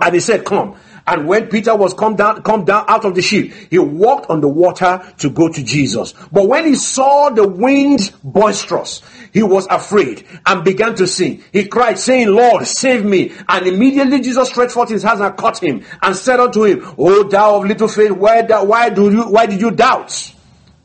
And 0.00 0.14
he 0.14 0.20
said, 0.20 0.44
Come. 0.44 0.76
And 1.08 1.26
when 1.26 1.46
Peter 1.46 1.74
was 1.74 1.94
come 1.94 2.16
down, 2.16 2.42
come 2.42 2.66
down 2.66 2.84
out 2.86 3.06
of 3.06 3.14
the 3.14 3.22
ship, 3.22 3.50
he 3.70 3.78
walked 3.78 4.28
on 4.28 4.42
the 4.42 4.48
water 4.48 5.02
to 5.20 5.30
go 5.30 5.48
to 5.48 5.64
Jesus. 5.64 6.12
But 6.30 6.46
when 6.46 6.66
he 6.66 6.74
saw 6.74 7.30
the 7.30 7.48
wind 7.48 8.12
boisterous, 8.22 9.00
he 9.32 9.42
was 9.42 9.66
afraid 9.70 10.26
and 10.44 10.62
began 10.62 10.94
to 10.96 11.06
sing. 11.06 11.42
He 11.50 11.64
cried, 11.64 11.98
saying, 11.98 12.28
Lord, 12.28 12.66
save 12.66 13.06
me. 13.06 13.32
And 13.48 13.66
immediately 13.66 14.20
Jesus 14.20 14.50
stretched 14.50 14.72
forth 14.72 14.90
his 14.90 15.02
hands 15.02 15.20
and 15.20 15.34
caught 15.34 15.62
him 15.62 15.82
and 16.02 16.14
said 16.14 16.40
unto 16.40 16.64
him, 16.64 16.84
O 16.98 17.22
thou 17.22 17.56
of 17.56 17.64
little 17.64 17.88
faith, 17.88 18.10
why, 18.10 18.42
why, 18.42 18.90
do 18.90 19.10
you, 19.10 19.22
why 19.30 19.46
did 19.46 19.62
you 19.62 19.70
doubt? 19.70 20.34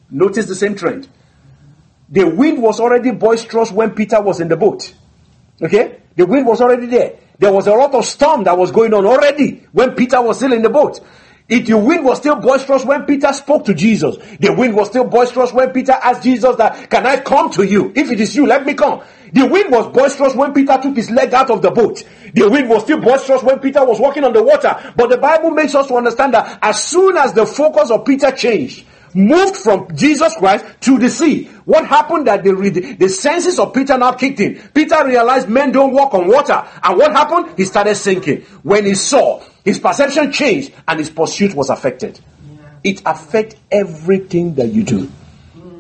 Notice 0.09 0.45
the 0.45 0.55
same 0.55 0.75
trend. 0.75 1.09
The 2.07 2.23
wind 2.29 2.61
was 2.61 2.79
already 2.79 3.11
boisterous 3.11 3.71
when 3.71 3.91
Peter 3.91 4.21
was 4.21 4.39
in 4.39 4.47
the 4.47 4.55
boat. 4.55 4.93
Okay? 5.61 5.99
The 6.15 6.25
wind 6.25 6.47
was 6.47 6.61
already 6.61 6.85
there. 6.85 7.17
There 7.43 7.51
was 7.51 7.67
a 7.67 7.73
lot 7.73 7.93
of 7.93 8.05
storm 8.05 8.45
that 8.45 8.57
was 8.57 8.71
going 8.71 8.93
on 8.93 9.05
already 9.05 9.67
when 9.73 9.95
Peter 9.95 10.21
was 10.21 10.37
still 10.37 10.53
in 10.53 10.61
the 10.61 10.69
boat. 10.69 11.01
If 11.49 11.65
the 11.65 11.77
wind 11.77 12.05
was 12.05 12.19
still 12.19 12.37
boisterous 12.37 12.85
when 12.85 13.03
Peter 13.03 13.33
spoke 13.33 13.65
to 13.65 13.73
Jesus, 13.73 14.15
the 14.39 14.53
wind 14.53 14.73
was 14.73 14.87
still 14.87 15.03
boisterous 15.03 15.51
when 15.51 15.71
Peter 15.71 15.91
asked 15.91 16.23
Jesus 16.23 16.55
that, 16.55 16.89
can 16.89 17.05
I 17.05 17.19
come 17.19 17.51
to 17.51 17.63
you? 17.63 17.91
If 17.97 18.09
it 18.09 18.21
is 18.21 18.33
you, 18.33 18.47
let 18.47 18.65
me 18.65 18.75
come. 18.75 19.03
The 19.33 19.45
wind 19.45 19.73
was 19.73 19.91
boisterous 19.93 20.35
when 20.35 20.53
Peter 20.53 20.79
took 20.81 20.95
his 20.95 21.11
leg 21.11 21.33
out 21.33 21.49
of 21.51 21.61
the 21.61 21.71
boat. 21.71 22.05
The 22.33 22.49
wind 22.49 22.69
was 22.69 22.83
still 22.83 23.01
boisterous 23.01 23.43
when 23.43 23.59
Peter 23.59 23.83
was 23.83 23.99
walking 23.99 24.23
on 24.23 24.31
the 24.31 24.41
water. 24.41 24.93
But 24.95 25.09
the 25.09 25.17
Bible 25.17 25.51
makes 25.51 25.75
us 25.75 25.87
to 25.87 25.95
understand 25.95 26.33
that 26.35 26.59
as 26.61 26.81
soon 26.81 27.17
as 27.17 27.33
the 27.33 27.45
focus 27.45 27.91
of 27.91 28.05
Peter 28.05 28.31
changed 28.31 28.85
moved 29.15 29.55
from 29.55 29.95
Jesus 29.95 30.35
Christ 30.35 30.65
to 30.81 30.99
the 30.99 31.09
sea. 31.09 31.45
What 31.65 31.85
happened 31.85 32.27
that 32.27 32.43
the, 32.43 32.95
the 32.99 33.09
senses 33.09 33.59
of 33.59 33.73
Peter 33.73 33.97
now 33.97 34.13
kicked 34.13 34.39
in. 34.39 34.61
Peter 34.73 35.05
realized 35.05 35.49
men 35.49 35.71
don't 35.71 35.93
walk 35.93 36.13
on 36.13 36.27
water. 36.27 36.63
And 36.83 36.97
what 36.97 37.11
happened? 37.11 37.57
He 37.57 37.65
started 37.65 37.95
sinking. 37.95 38.41
When 38.63 38.85
he 38.85 38.95
saw, 38.95 39.43
his 39.63 39.79
perception 39.79 40.31
changed 40.31 40.73
and 40.87 40.99
his 40.99 41.09
pursuit 41.09 41.53
was 41.53 41.69
affected. 41.69 42.19
Yeah. 42.45 42.65
It 42.83 43.01
affects 43.05 43.55
everything 43.71 44.55
that 44.55 44.73
you 44.73 44.83
do. 44.83 45.11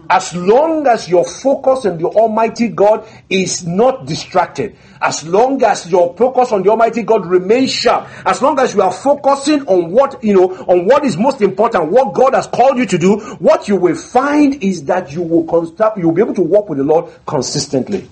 As 0.09 0.35
long 0.35 0.85
as 0.87 1.07
your 1.07 1.23
focus 1.25 1.85
on 1.85 1.97
the 1.97 2.05
Almighty 2.05 2.67
God 2.67 3.07
is 3.29 3.65
not 3.65 4.05
distracted, 4.05 4.75
as 5.01 5.25
long 5.25 5.63
as 5.63 5.89
your 5.89 6.15
focus 6.15 6.51
on 6.51 6.63
the 6.63 6.69
Almighty 6.69 7.03
God 7.03 7.25
remains 7.25 7.71
sharp, 7.71 8.07
as 8.25 8.41
long 8.41 8.59
as 8.59 8.73
you 8.75 8.81
are 8.81 8.91
focusing 8.91 9.65
on 9.67 9.91
what, 9.91 10.23
you 10.23 10.33
know, 10.33 10.53
on 10.67 10.85
what 10.85 11.05
is 11.05 11.17
most 11.17 11.41
important, 11.41 11.91
what 11.91 12.13
God 12.13 12.33
has 12.33 12.47
called 12.47 12.77
you 12.77 12.85
to 12.85 12.97
do, 12.97 13.17
what 13.39 13.67
you 13.67 13.75
will 13.77 13.95
find 13.95 14.63
is 14.63 14.83
that 14.85 15.11
you 15.11 15.21
will 15.21 15.45
constant, 15.45 15.97
you 15.97 16.07
will 16.07 16.15
be 16.15 16.21
able 16.21 16.35
to 16.35 16.43
walk 16.43 16.69
with 16.69 16.79
the 16.79 16.83
Lord 16.83 17.11
consistently. 17.25 18.09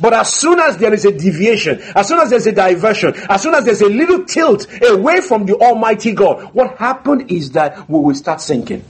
But 0.00 0.14
as 0.14 0.32
soon 0.32 0.60
as 0.60 0.76
there 0.76 0.94
is 0.94 1.04
a 1.04 1.12
deviation, 1.12 1.80
as 1.94 2.08
soon 2.08 2.20
as 2.20 2.30
there's 2.30 2.46
a 2.46 2.52
diversion, 2.52 3.14
as 3.28 3.42
soon 3.42 3.54
as 3.54 3.64
there's 3.64 3.82
a 3.82 3.88
little 3.88 4.24
tilt 4.24 4.66
away 4.82 5.20
from 5.20 5.46
the 5.46 5.56
Almighty 5.56 6.12
God, 6.12 6.54
what 6.54 6.76
happened 6.78 7.30
is 7.30 7.52
that 7.52 7.88
we 7.88 7.98
will 7.98 8.14
start 8.14 8.40
sinking 8.40 8.84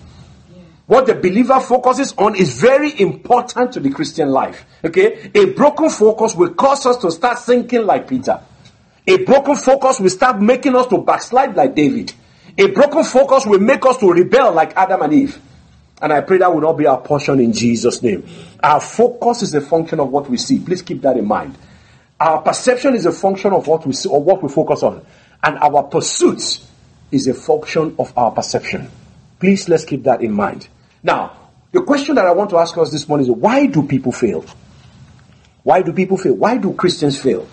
what 0.90 1.06
the 1.06 1.14
believer 1.14 1.60
focuses 1.60 2.12
on 2.18 2.34
is 2.34 2.60
very 2.60 3.00
important 3.00 3.70
to 3.74 3.78
the 3.78 3.90
Christian 3.90 4.30
life. 4.30 4.64
Okay? 4.84 5.30
A 5.36 5.44
broken 5.44 5.88
focus 5.88 6.34
will 6.34 6.52
cause 6.52 6.84
us 6.84 6.96
to 6.96 7.12
start 7.12 7.38
thinking 7.38 7.86
like 7.86 8.08
Peter. 8.08 8.40
A 9.06 9.18
broken 9.18 9.54
focus 9.54 10.00
will 10.00 10.10
start 10.10 10.42
making 10.42 10.74
us 10.74 10.88
to 10.88 10.98
backslide 10.98 11.54
like 11.54 11.76
David. 11.76 12.12
A 12.58 12.66
broken 12.66 13.04
focus 13.04 13.46
will 13.46 13.60
make 13.60 13.86
us 13.86 13.98
to 13.98 14.10
rebel 14.10 14.52
like 14.52 14.76
Adam 14.76 15.02
and 15.02 15.12
Eve. 15.12 15.40
And 16.02 16.12
I 16.12 16.22
pray 16.22 16.38
that 16.38 16.52
will 16.52 16.60
not 16.60 16.76
be 16.76 16.86
our 16.86 17.00
portion 17.00 17.38
in 17.38 17.52
Jesus' 17.52 18.02
name. 18.02 18.26
Our 18.60 18.80
focus 18.80 19.42
is 19.42 19.54
a 19.54 19.60
function 19.60 20.00
of 20.00 20.08
what 20.10 20.28
we 20.28 20.38
see. 20.38 20.58
Please 20.58 20.82
keep 20.82 21.02
that 21.02 21.16
in 21.16 21.24
mind. 21.24 21.56
Our 22.18 22.42
perception 22.42 22.96
is 22.96 23.06
a 23.06 23.12
function 23.12 23.52
of 23.52 23.68
what 23.68 23.86
we 23.86 23.92
see 23.92 24.08
or 24.08 24.20
what 24.20 24.42
we 24.42 24.48
focus 24.48 24.82
on. 24.82 25.06
And 25.40 25.56
our 25.58 25.84
pursuit 25.84 26.58
is 27.12 27.28
a 27.28 27.34
function 27.34 27.94
of 27.96 28.12
our 28.18 28.32
perception. 28.32 28.90
Please 29.38 29.68
let's 29.68 29.84
keep 29.84 30.02
that 30.02 30.20
in 30.20 30.32
mind. 30.32 30.66
Now, 31.02 31.36
the 31.72 31.82
question 31.82 32.14
that 32.16 32.26
I 32.26 32.32
want 32.32 32.50
to 32.50 32.58
ask 32.58 32.76
us 32.76 32.90
this 32.90 33.08
morning 33.08 33.26
is 33.26 33.30
why 33.30 33.66
do 33.66 33.86
people 33.86 34.12
fail? 34.12 34.44
Why 35.62 35.82
do 35.82 35.92
people 35.92 36.16
fail? 36.16 36.34
Why 36.34 36.56
do 36.56 36.72
Christians 36.74 37.20
fail? 37.20 37.48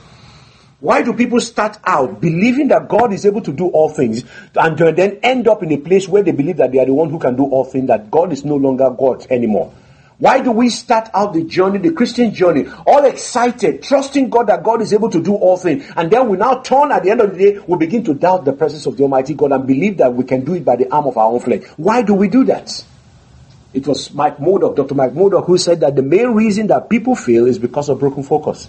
Why 0.80 1.02
do 1.02 1.14
people 1.14 1.40
start 1.42 1.80
out 1.86 2.22
believing 2.22 2.68
that 2.68 2.88
God 2.88 3.12
is 3.12 3.26
able 3.26 3.42
to 3.42 3.52
do 3.52 3.68
all 3.68 3.90
things 3.90 4.24
and 4.56 4.78
then 4.78 5.20
end 5.24 5.48
up 5.48 5.64
in 5.64 5.72
a 5.72 5.78
place 5.78 6.08
where 6.08 6.22
they 6.22 6.32
believe 6.32 6.58
that 6.58 6.72
they 6.72 6.80
are 6.80 6.86
the 6.86 6.94
one 6.94 7.10
who 7.10 7.18
can 7.18 7.36
do 7.36 7.46
all 7.46 7.66
things, 7.66 7.88
that 7.88 8.12
God 8.12 8.32
is 8.32 8.46
no 8.46 8.56
longer 8.56 8.90
God 8.92 9.26
anymore? 9.32 9.74
Why 10.20 10.40
do 10.40 10.52
we 10.52 10.70
start 10.70 11.10
out 11.14 11.34
the 11.34 11.44
journey, 11.44 11.78
the 11.78 11.92
Christian 11.92 12.34
journey, 12.34 12.66
all 12.88 13.06
excited, 13.06 13.84
trusting 13.84 14.30
God 14.30 14.48
that 14.48 14.64
God 14.64 14.82
is 14.82 14.94
able 14.94 15.10
to 15.12 15.22
do 15.22 15.36
all 15.36 15.58
things, 15.58 15.86
and 15.96 16.10
then 16.10 16.28
we 16.28 16.38
now 16.38 16.60
turn 16.62 16.92
at 16.92 17.04
the 17.04 17.12
end 17.12 17.22
of 17.22 17.38
the 17.38 17.38
day, 17.38 17.60
we 17.68 17.78
begin 17.78 18.04
to 18.06 18.16
doubt 18.16 18.46
the 18.46 18.54
presence 18.54 18.88
of 18.88 18.98
the 18.98 19.04
Almighty 19.04 19.36
God 19.36 19.52
and 19.52 19.68
believe 19.68 19.98
that 19.98 20.14
we 20.14 20.24
can 20.24 20.44
do 20.44 20.56
it 20.56 20.66
by 20.66 20.76
the 20.76 20.92
arm 20.92 21.06
of 21.06 21.18
our 21.18 21.32
own 21.32 21.40
flesh? 21.40 21.64
Why 21.78 22.02
do 22.02 22.16
we 22.16 22.30
do 22.30 22.46
that? 22.46 22.84
It 23.78 23.86
was 23.86 24.12
Mike 24.12 24.40
Murdock, 24.40 24.76
Dr. 24.76 24.96
Mike 24.96 25.14
Murdock, 25.14 25.46
who 25.46 25.56
said 25.56 25.82
that 25.82 25.96
the 25.96 26.02
main 26.02 26.30
reason 26.30 26.66
that 26.66 26.90
people 26.90 27.16
fail 27.16 27.46
is 27.46 27.60
because 27.60 27.90
of 27.90 28.00
broken 28.00 28.24
focus. 28.24 28.68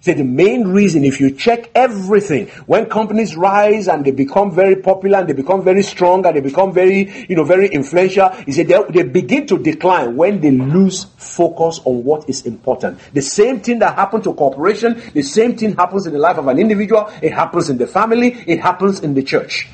He 0.00 0.04
said 0.04 0.18
the 0.18 0.24
main 0.24 0.68
reason, 0.68 1.02
if 1.02 1.18
you 1.18 1.30
check 1.30 1.70
everything, 1.74 2.48
when 2.66 2.90
companies 2.90 3.36
rise 3.36 3.88
and 3.88 4.04
they 4.04 4.10
become 4.10 4.54
very 4.54 4.76
popular 4.76 5.20
and 5.20 5.30
they 5.30 5.32
become 5.32 5.64
very 5.64 5.82
strong 5.82 6.26
and 6.26 6.36
they 6.36 6.40
become 6.40 6.74
very, 6.74 7.26
you 7.26 7.36
know, 7.36 7.44
very 7.44 7.68
influential, 7.68 8.28
he 8.44 8.52
said 8.52 8.68
they, 8.68 8.78
they 8.90 9.02
begin 9.02 9.46
to 9.46 9.56
decline 9.56 10.14
when 10.14 10.42
they 10.42 10.50
lose 10.50 11.04
focus 11.16 11.80
on 11.86 12.04
what 12.04 12.28
is 12.28 12.44
important. 12.44 12.98
The 13.14 13.22
same 13.22 13.60
thing 13.60 13.78
that 13.78 13.94
happened 13.94 14.24
to 14.24 14.34
corporation, 14.34 15.00
the 15.14 15.22
same 15.22 15.56
thing 15.56 15.74
happens 15.74 16.06
in 16.06 16.12
the 16.12 16.18
life 16.18 16.36
of 16.36 16.46
an 16.48 16.58
individual, 16.58 17.10
it 17.22 17.32
happens 17.32 17.70
in 17.70 17.78
the 17.78 17.86
family, 17.86 18.44
it 18.46 18.60
happens 18.60 19.00
in 19.00 19.14
the 19.14 19.22
church. 19.22 19.68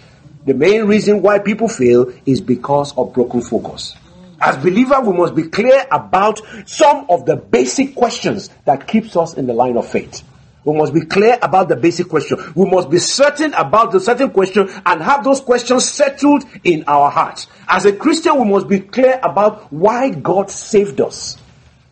The 0.47 0.55
main 0.55 0.85
reason 0.85 1.23
why 1.23 1.41
people 1.41 1.69
fail 1.69 2.13
is 2.25 2.41
because 2.41 2.97
of 2.97 3.13
broken 3.13 3.43
focus. 3.43 3.97
As 4.41 4.57
believers, 4.57 4.99
we 5.05 5.17
must 5.17 5.35
be 5.35 5.45
clear 5.45 5.85
about 5.91 6.41
some 6.67 7.07
of 7.09 7.27
the 7.27 7.37
basic 7.37 7.95
questions 7.95 8.51
that 8.65 8.87
keeps 8.87 9.17
us 9.17 9.35
in 9.35 9.47
the 9.47 9.53
line 9.53 9.77
of 9.77 9.89
faith. 9.89 10.23
We 10.65 10.77
must 10.77 10.93
be 10.93 11.01
clear 11.01 11.39
about 11.41 11.69
the 11.69 11.77
basic 11.77 12.09
question. 12.09 12.39
We 12.55 12.69
must 12.69 12.91
be 12.91 12.99
certain 12.99 13.55
about 13.55 13.91
the 13.91 14.01
certain 14.01 14.31
question 14.31 14.69
and 14.85 15.03
have 15.03 15.25
those 15.25 15.41
questions 15.41 15.89
settled 15.89 16.45
in 16.63 16.85
our 16.87 17.11
hearts. 17.11 17.47
As 17.67 17.87
a 17.87 17.93
Christian, 17.93 18.39
we 18.39 18.49
must 18.49 18.69
be 18.69 18.81
clear 18.81 19.19
about 19.23 19.73
why 19.73 20.11
God 20.11 20.51
saved 20.51 21.01
us. 21.01 21.39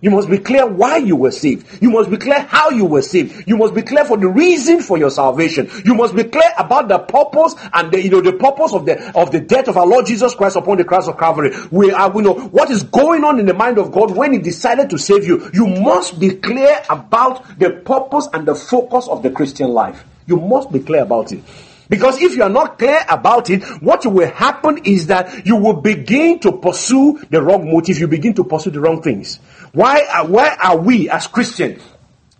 You 0.02 0.10
must 0.10 0.28
be 0.28 0.36
clear 0.36 0.66
why 0.66 0.98
you 0.98 1.16
were 1.16 1.30
saved. 1.30 1.82
You 1.82 1.90
must 1.90 2.10
be 2.10 2.18
clear 2.18 2.40
how 2.40 2.68
you 2.68 2.84
were 2.84 3.00
saved. 3.00 3.48
You 3.48 3.56
must 3.56 3.74
be 3.74 3.80
clear 3.80 4.04
for 4.04 4.18
the 4.18 4.28
reason 4.28 4.82
for 4.82 4.98
your 4.98 5.10
salvation. 5.10 5.70
You 5.86 5.94
must 5.94 6.14
be 6.14 6.24
clear 6.24 6.52
about 6.58 6.88
the 6.88 6.98
purpose 6.98 7.54
and 7.72 7.90
the, 7.90 8.02
you 8.02 8.10
know, 8.10 8.20
the 8.20 8.34
purpose 8.34 8.74
of 8.74 8.84
the, 8.84 9.18
of 9.18 9.32
the 9.32 9.40
death 9.40 9.68
of 9.68 9.78
our 9.78 9.86
Lord 9.86 10.04
Jesus 10.04 10.34
Christ 10.34 10.56
upon 10.56 10.76
the 10.76 10.84
cross 10.84 11.08
of 11.08 11.18
Calvary. 11.18 11.56
We 11.70 11.92
are, 11.92 12.10
we 12.10 12.22
know 12.22 12.34
what 12.34 12.70
is 12.70 12.82
going 12.82 13.24
on 13.24 13.40
in 13.40 13.46
the 13.46 13.54
mind 13.54 13.78
of 13.78 13.90
God 13.90 14.14
when 14.14 14.34
He 14.34 14.38
decided 14.38 14.90
to 14.90 14.98
save 14.98 15.26
you. 15.26 15.50
You 15.54 15.66
must 15.66 16.20
be 16.20 16.34
clear 16.34 16.82
about 16.90 17.58
the 17.58 17.70
purpose 17.70 18.28
and 18.34 18.46
the 18.46 18.54
focus 18.54 19.08
of 19.08 19.22
the 19.22 19.30
Christian 19.30 19.70
life. 19.70 20.04
You 20.26 20.36
must 20.36 20.70
be 20.70 20.80
clear 20.80 21.02
about 21.04 21.32
it. 21.32 21.42
Because 21.88 22.20
if 22.20 22.36
you 22.36 22.42
are 22.42 22.50
not 22.50 22.78
clear 22.78 23.04
about 23.08 23.50
it, 23.50 23.62
what 23.82 24.04
will 24.04 24.28
happen 24.28 24.78
is 24.84 25.06
that 25.06 25.46
you 25.46 25.56
will 25.56 25.80
begin 25.80 26.40
to 26.40 26.52
pursue 26.52 27.20
the 27.30 27.40
wrong 27.40 27.70
motive. 27.70 27.98
You 27.98 28.08
begin 28.08 28.34
to 28.34 28.44
pursue 28.44 28.70
the 28.70 28.80
wrong 28.80 29.02
things. 29.02 29.36
Why 29.72 30.00
uh, 30.00 30.22
are, 30.22 30.26
why 30.26 30.56
are 30.62 30.76
we 30.76 31.08
as 31.08 31.26
Christians 31.26 31.82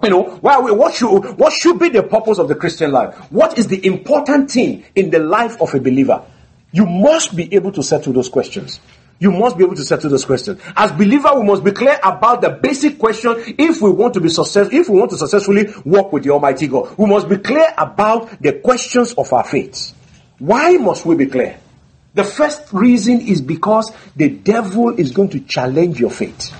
you 0.03 0.11
know, 0.11 0.23
why 0.23 0.61
we, 0.61 0.73
what 0.73 0.95
should 0.95 1.39
what 1.39 1.53
should 1.53 1.79
be 1.79 1.89
the 1.89 2.03
purpose 2.03 2.39
of 2.39 2.49
the 2.49 2.55
Christian 2.55 2.93
life? 2.93 3.15
What 3.31 3.59
is 3.59 3.67
the 3.67 3.85
important 3.87 4.51
thing 4.51 4.85
in 4.95 5.11
the 5.11 5.19
life 5.19 5.61
of 5.61 5.75
a 5.75 5.81
believer? 5.81 6.23
You 6.71 6.85
must 6.85 7.35
be 7.35 7.53
able 7.55 7.73
to 7.73 7.83
settle 7.83 8.13
those 8.13 8.29
questions. 8.29 8.81
You 9.19 9.33
must 9.33 9.57
be 9.57 9.65
able 9.65 9.77
to 9.77 9.85
settle 9.85 10.11
those 10.11 10.25
questions. 10.25 10.61
As 10.77 10.93
believer, 10.93 11.31
we 11.35 11.45
must 11.45 11.65
be 11.65 11.73
clear 11.73 11.99
about 12.03 12.43
the 12.43 12.51
basic 12.51 12.99
question 12.99 13.35
if 13.59 13.81
we 13.81 13.91
want 13.91 14.15
to 14.15 14.21
be 14.21 14.29
successful, 14.29 14.77
if 14.77 14.89
we 14.89 14.99
want 14.99 15.11
to 15.13 15.17
successfully 15.17 15.67
walk 15.85 16.13
with 16.13 16.25
the 16.25 16.31
Almighty 16.31 16.67
God. 16.67 16.97
We 16.99 17.07
must 17.07 17.29
be 17.29 17.39
clear 17.39 17.67
about 17.79 18.43
the 18.43 18.53
questions 18.55 19.15
of 19.15 19.33
our 19.33 19.45
faith. 19.45 19.95
Why 20.39 20.73
must 20.73 21.07
we 21.07 21.15
be 21.15 21.27
clear? 21.27 21.59
The 22.13 22.25
first 22.25 22.73
reason 22.73 23.21
is 23.21 23.41
because 23.41 23.93
the 24.17 24.29
devil 24.29 24.99
is 24.99 25.13
going 25.13 25.31
to 25.31 25.41
challenge 25.41 25.99
your 25.99 26.11
faith. 26.11 26.53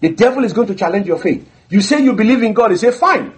The 0.00 0.10
devil 0.10 0.44
is 0.44 0.52
going 0.52 0.68
to 0.68 0.74
challenge 0.74 1.06
your 1.06 1.18
faith. 1.18 1.48
You 1.68 1.80
say 1.80 2.02
you 2.02 2.14
believe 2.14 2.42
in 2.42 2.54
God, 2.54 2.70
he 2.70 2.76
say, 2.76 2.90
fine. 2.90 3.32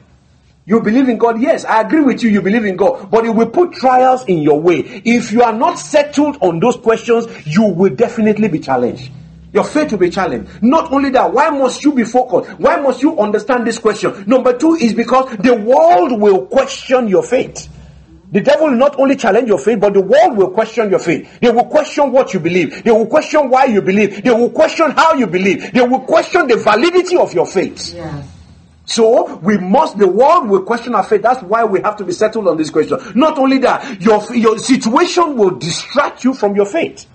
You 0.70 0.80
believe 0.80 1.08
in 1.08 1.18
God? 1.18 1.42
Yes, 1.42 1.64
I 1.64 1.80
agree 1.80 2.00
with 2.00 2.22
you. 2.22 2.30
You 2.30 2.40
believe 2.42 2.64
in 2.64 2.76
God. 2.76 3.10
But 3.10 3.26
it 3.26 3.30
will 3.30 3.48
put 3.50 3.72
trials 3.72 4.24
in 4.26 4.38
your 4.38 4.60
way. 4.60 4.78
If 5.04 5.32
you 5.32 5.42
are 5.42 5.52
not 5.52 5.80
settled 5.80 6.38
on 6.40 6.60
those 6.60 6.76
questions, 6.76 7.26
you 7.44 7.64
will 7.64 7.92
definitely 7.92 8.46
be 8.46 8.60
challenged. 8.60 9.10
Your 9.52 9.64
faith 9.64 9.90
will 9.90 9.98
be 9.98 10.10
challenged. 10.10 10.62
Not 10.62 10.92
only 10.92 11.10
that, 11.10 11.32
why 11.32 11.50
must 11.50 11.82
you 11.82 11.92
be 11.92 12.04
focused? 12.04 12.56
Why 12.60 12.76
must 12.76 13.02
you 13.02 13.18
understand 13.18 13.66
this 13.66 13.80
question? 13.80 14.22
Number 14.28 14.56
two 14.56 14.74
is 14.76 14.94
because 14.94 15.36
the 15.38 15.56
world 15.56 16.20
will 16.20 16.46
question 16.46 17.08
your 17.08 17.24
faith. 17.24 17.68
The 18.30 18.40
devil 18.40 18.68
will 18.68 18.76
not 18.76 18.96
only 18.96 19.16
challenge 19.16 19.48
your 19.48 19.58
faith, 19.58 19.80
but 19.80 19.92
the 19.92 20.00
world 20.02 20.36
will 20.36 20.50
question 20.52 20.88
your 20.88 21.00
faith. 21.00 21.40
They 21.40 21.50
will 21.50 21.64
question 21.64 22.12
what 22.12 22.32
you 22.32 22.38
believe. 22.38 22.84
They 22.84 22.92
will 22.92 23.06
question 23.08 23.50
why 23.50 23.64
you 23.64 23.82
believe. 23.82 24.22
They 24.22 24.30
will 24.30 24.50
question 24.50 24.92
how 24.92 25.14
you 25.14 25.26
believe. 25.26 25.72
They 25.72 25.82
will 25.82 26.02
question 26.02 26.46
the 26.46 26.58
validity 26.58 27.16
of 27.16 27.34
your 27.34 27.46
faith. 27.46 27.92
So 28.84 29.36
we 29.36 29.56
must, 29.58 29.98
the 29.98 30.08
world 30.08 30.48
will 30.48 30.62
question 30.62 30.94
our 30.94 31.04
faith. 31.04 31.22
That's 31.22 31.42
why 31.42 31.64
we 31.64 31.80
have 31.80 31.96
to 31.96 32.04
be 32.04 32.12
settled 32.12 32.48
on 32.48 32.56
this 32.56 32.70
question. 32.70 32.98
Not 33.14 33.38
only 33.38 33.58
that, 33.58 34.00
your, 34.00 34.20
your 34.34 34.58
situation 34.58 35.36
will 35.36 35.50
distract 35.50 36.24
you 36.24 36.34
from 36.34 36.56
your 36.56 36.66
faith. 36.66 37.06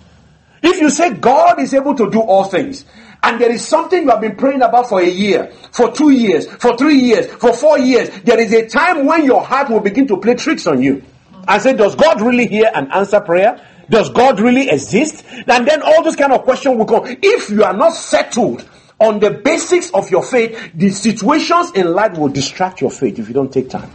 If 0.64 0.80
you 0.80 0.90
say 0.90 1.14
God 1.14 1.60
is 1.60 1.74
able 1.74 1.96
to 1.96 2.10
do 2.10 2.22
all 2.22 2.46
things, 2.46 2.86
and 3.22 3.42
there 3.42 3.52
is 3.52 3.68
something 3.68 4.04
you 4.04 4.10
have 4.10 4.22
been 4.22 4.36
praying 4.36 4.62
about 4.62 4.88
for 4.88 5.02
a 5.02 5.10
year, 5.10 5.52
for 5.72 5.92
two 5.92 6.12
years, 6.12 6.48
for 6.48 6.78
three 6.78 7.00
years, 7.00 7.28
for 7.28 7.54
four 7.54 7.78
years, 7.80 8.10
there 8.22 8.40
is 8.40 8.54
a 8.54 8.68
time 8.68 9.06
when 9.06 9.26
your 9.26 9.44
heart 9.44 9.70
will 9.70 9.80
begin 9.80 10.08
to 10.08 10.18
play 10.18 10.36
tricks 10.36 10.68
on 10.68 10.82
you. 10.82 11.04
And 11.48 11.62
say, 11.62 11.74
does 11.74 11.96
God 11.96 12.22
really 12.22 12.48
hear 12.48 12.72
and 12.74 12.92
answer 12.92 13.20
prayer? 13.20 13.64
Does 13.90 14.10
God 14.10 14.40
really 14.40 14.70
exist? 14.70 15.24
And 15.48 15.68
then 15.68 15.82
all 15.82 16.04
those 16.04 16.16
kind 16.16 16.34
of 16.34 16.44
questions 16.44 16.78
will 16.78 16.86
come. 16.86 17.04
If 17.06 17.50
you 17.50 17.64
are 17.64 17.74
not 17.74 17.94
settled 17.94 18.68
on 19.00 19.20
the 19.20 19.32
basics 19.32 19.92
of 19.92 20.10
your 20.10 20.24
faith, 20.24 20.72
the 20.74 20.90
situations 20.90 21.72
in 21.72 21.94
life 21.94 22.18
will 22.18 22.30
distract 22.30 22.82
your 22.82 22.92
faith 22.92 23.20
if 23.20 23.28
you 23.28 23.34
don't 23.34 23.52
take 23.52 23.70
time. 23.70 23.92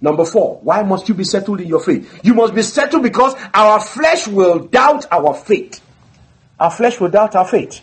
Number 0.00 0.24
four, 0.24 0.60
why 0.62 0.82
must 0.82 1.08
you 1.08 1.14
be 1.14 1.24
settled 1.24 1.60
in 1.60 1.68
your 1.68 1.80
faith? 1.80 2.20
You 2.22 2.34
must 2.34 2.54
be 2.54 2.62
settled 2.62 3.02
because 3.02 3.34
our 3.54 3.80
flesh 3.80 4.28
will 4.28 4.60
doubt 4.60 5.06
our 5.10 5.34
faith. 5.34 5.80
Our 6.60 6.70
flesh 6.70 7.00
will 7.00 7.08
doubt 7.08 7.34
our 7.34 7.46
faith. 7.46 7.80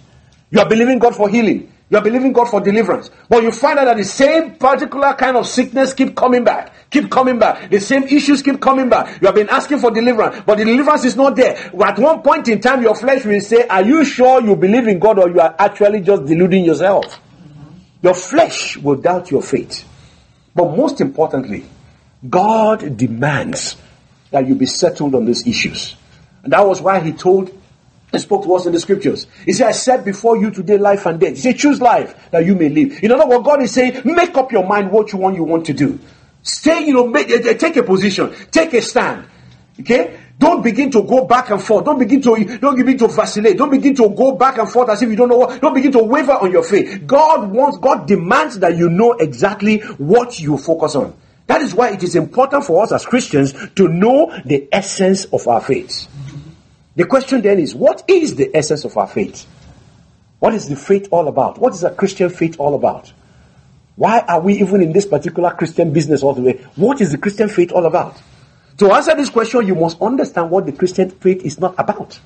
You 0.52 0.60
are 0.60 0.70
believing 0.70 1.00
God 1.00 1.16
for 1.16 1.28
healing. 1.28 1.73
You 1.94 2.00
are 2.00 2.02
believing 2.02 2.34
God 2.34 2.50
for 2.50 2.60
deliverance. 2.60 3.12
But 3.30 3.44
you 3.44 3.52
find 3.52 3.78
out 3.78 3.86
that 3.86 3.98
the 3.98 4.04
same 4.04 4.56
particular 4.56 5.14
kind 5.14 5.38
of 5.38 5.46
sickness 5.46 5.94
keep 5.94 6.16
coming 6.16 6.44
back. 6.44 6.74
Keep 6.90 7.12
coming 7.12 7.38
back. 7.38 7.70
The 7.70 7.80
same 7.80 8.02
issues 8.06 8.42
keep 8.42 8.60
coming 8.60 8.90
back. 8.90 9.22
You 9.22 9.28
have 9.28 9.36
been 9.36 9.48
asking 9.50 9.78
for 9.78 9.92
deliverance, 9.92 10.42
but 10.44 10.58
the 10.58 10.66
deliverance 10.66 11.06
is 11.06 11.16
not 11.16 11.36
there. 11.36 11.56
At 11.56 12.00
one 12.00 12.24
point 12.24 12.48
in 12.48 12.60
time, 12.62 12.82
your 12.82 12.96
flesh 12.96 13.26
will 13.26 13.40
say, 13.42 13.68
Are 13.68 13.84
you 13.84 14.04
sure 14.06 14.42
you 14.42 14.56
believe 14.56 14.88
in 14.88 14.98
God 14.98 15.20
or 15.20 15.30
you 15.30 15.40
are 15.40 15.56
actually 15.60 16.02
just 16.02 16.26
deluding 16.26 16.66
yourself? 16.66 17.22
Your 18.02 18.16
flesh 18.16 18.76
will 18.78 18.96
doubt 18.96 19.30
your 19.30 19.44
faith. 19.44 19.88
But 20.56 20.76
most 20.76 21.00
importantly, 21.00 21.64
God 22.28 22.98
demands 22.98 23.76
that 24.32 24.48
you 24.48 24.56
be 24.56 24.66
settled 24.66 25.14
on 25.14 25.26
these 25.26 25.46
issues. 25.46 25.96
And 26.42 26.54
that 26.54 26.66
was 26.66 26.82
why 26.82 27.02
he 27.02 27.12
told 27.12 27.56
he 28.14 28.20
spoke 28.20 28.44
to 28.44 28.54
us 28.54 28.68
in 28.68 28.74
the 28.74 28.80
scriptures. 28.80 29.26
He 29.44 29.54
said, 29.54 29.68
I 29.68 29.72
set 29.72 30.06
before 30.06 30.38
you 30.38 30.52
today 30.52 30.78
life 30.78 31.08
and 31.08 31.20
death. 31.20 31.32
He 31.32 31.42
said, 31.42 31.58
choose 31.58 31.82
life 31.82 32.16
that 32.30 32.46
you 32.46 32.56
may 32.56 32.70
live. 32.70 33.04
In 33.04 33.12
other 33.12 33.28
words, 33.28 33.44
God 33.44 33.62
is 33.64 33.72
saying, 33.72 34.02
make 34.06 34.38
up 34.38 34.52
your 34.52 34.66
mind 34.68 34.92
what 34.92 35.12
you 35.12 35.18
want 35.18 35.36
you 35.36 35.44
want 35.44 35.66
to 35.66 35.74
do. 35.74 36.00
Stay, 36.44 36.86
you 36.86 36.94
know, 36.94 37.08
make, 37.08 37.30
eh, 37.32 37.42
eh, 37.44 37.54
take 37.56 37.76
a 37.76 37.84
position, 37.84 38.32
take 38.52 38.74
a 38.74 38.82
stand. 38.84 39.26
Okay? 39.80 40.20
Don't 40.38 40.62
begin 40.62 40.92
to 40.92 41.02
go 41.02 41.26
back 41.26 41.50
and 41.50 41.62
forth. 41.62 41.86
Don't 41.86 41.98
begin 41.98 42.22
to 42.22 42.58
don't 42.60 42.76
begin 42.76 42.98
to 42.98 43.08
vacillate. 43.08 43.58
Don't 43.58 43.72
begin 43.72 43.96
to 43.96 44.10
go 44.10 44.34
back 44.34 44.58
and 44.58 44.70
forth 44.70 44.90
as 44.90 45.02
if 45.02 45.10
you 45.10 45.16
don't 45.16 45.30
know 45.30 45.38
what. 45.38 45.62
Don't 45.62 45.74
begin 45.74 45.92
to 45.94 46.04
waver 46.04 46.34
on 46.34 46.52
your 46.52 46.64
faith. 46.64 47.08
God 47.08 47.50
wants, 47.52 47.78
God 47.78 48.08
demands 48.08 48.60
that 48.60 48.76
you 48.78 48.90
know 48.90 49.14
exactly 49.14 49.80
what 49.98 50.40
you 50.40 50.58
focus 50.58 50.96
on. 50.96 51.16
That 51.48 51.62
is 51.62 51.74
why 51.74 51.92
it 51.92 52.04
is 52.04 52.16
important 52.16 52.64
for 52.66 52.84
us 52.84 52.92
as 52.92 53.06
Christians 53.06 53.54
to 53.76 53.88
know 53.88 54.38
the 54.46 54.68
essence 54.72 55.26
of 55.26 55.48
our 55.48 55.62
faith. 55.62 56.08
The 56.96 57.06
question 57.06 57.42
then 57.42 57.60
is, 57.60 57.74
what 57.74 58.04
is 58.08 58.36
the 58.36 58.56
essence 58.56 58.86
of 58.86 58.96
our 58.98 59.08
faith? 59.08 59.48
What 60.40 60.54
is 60.54 60.70
the 60.70 60.76
faith 60.76 61.08
all 61.12 61.28
about? 61.28 61.58
What 61.58 61.74
is 61.74 61.84
a 61.84 61.90
Christian 61.92 62.30
faith 62.30 62.60
all 62.60 62.76
about? 62.76 63.12
Why 63.96 64.20
are 64.20 64.40
we 64.40 64.60
even 64.60 64.82
in 64.82 64.92
this 64.92 65.06
particular 65.06 65.52
Christian 65.52 65.94
business 65.94 66.24
all 66.24 66.34
the 66.34 66.42
way? 66.42 66.54
What 66.76 67.00
is 67.02 67.12
the 67.12 67.18
Christian 67.18 67.50
faith 67.50 67.72
all 67.72 67.86
about? 67.86 68.22
To 68.78 68.92
answer 68.92 69.16
this 69.16 69.30
question, 69.30 69.68
you 69.68 69.76
must 69.76 70.02
understand 70.02 70.50
what 70.50 70.66
the 70.66 70.72
Christian 70.72 71.10
faith 71.10 71.44
is 71.46 71.60
not 71.60 71.76
about. 71.78 72.20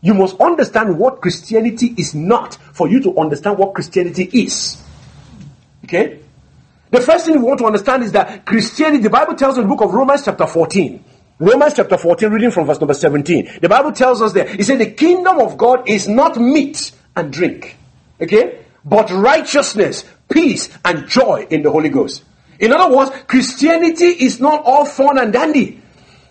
You 0.00 0.14
must 0.14 0.38
understand 0.40 0.98
what 0.98 1.20
Christianity 1.20 1.94
is 1.96 2.14
not 2.14 2.56
for 2.56 2.88
you 2.88 3.00
to 3.00 3.16
understand 3.18 3.56
what 3.56 3.74
Christianity 3.74 4.28
is. 4.32 4.82
Okay? 5.84 6.20
The 6.90 7.00
first 7.00 7.26
thing 7.26 7.36
we 7.36 7.42
want 7.42 7.58
to 7.60 7.66
understand 7.66 8.02
is 8.02 8.12
that 8.12 8.44
Christianity, 8.44 9.02
the 9.02 9.10
Bible 9.10 9.34
tells 9.34 9.56
in 9.56 9.62
the 9.62 9.68
book 9.68 9.80
of 9.80 9.94
Romans, 9.94 10.24
chapter 10.24 10.46
14, 10.46 11.02
Romans 11.44 11.74
chapter 11.74 11.98
14, 11.98 12.30
reading 12.30 12.50
from 12.50 12.66
verse 12.66 12.80
number 12.80 12.94
17. 12.94 13.58
The 13.60 13.68
Bible 13.68 13.92
tells 13.92 14.22
us 14.22 14.32
there, 14.32 14.48
it 14.48 14.64
said, 14.64 14.78
the 14.78 14.90
kingdom 14.90 15.40
of 15.40 15.58
God 15.58 15.88
is 15.88 16.08
not 16.08 16.40
meat 16.40 16.90
and 17.14 17.30
drink, 17.30 17.76
okay, 18.18 18.64
but 18.82 19.10
righteousness, 19.10 20.04
peace, 20.30 20.70
and 20.86 21.06
joy 21.06 21.46
in 21.50 21.62
the 21.62 21.70
Holy 21.70 21.90
Ghost. 21.90 22.24
In 22.58 22.72
other 22.72 22.96
words, 22.96 23.10
Christianity 23.26 24.06
is 24.06 24.40
not 24.40 24.62
all 24.64 24.86
fun 24.86 25.18
and 25.18 25.34
dandy. 25.34 25.82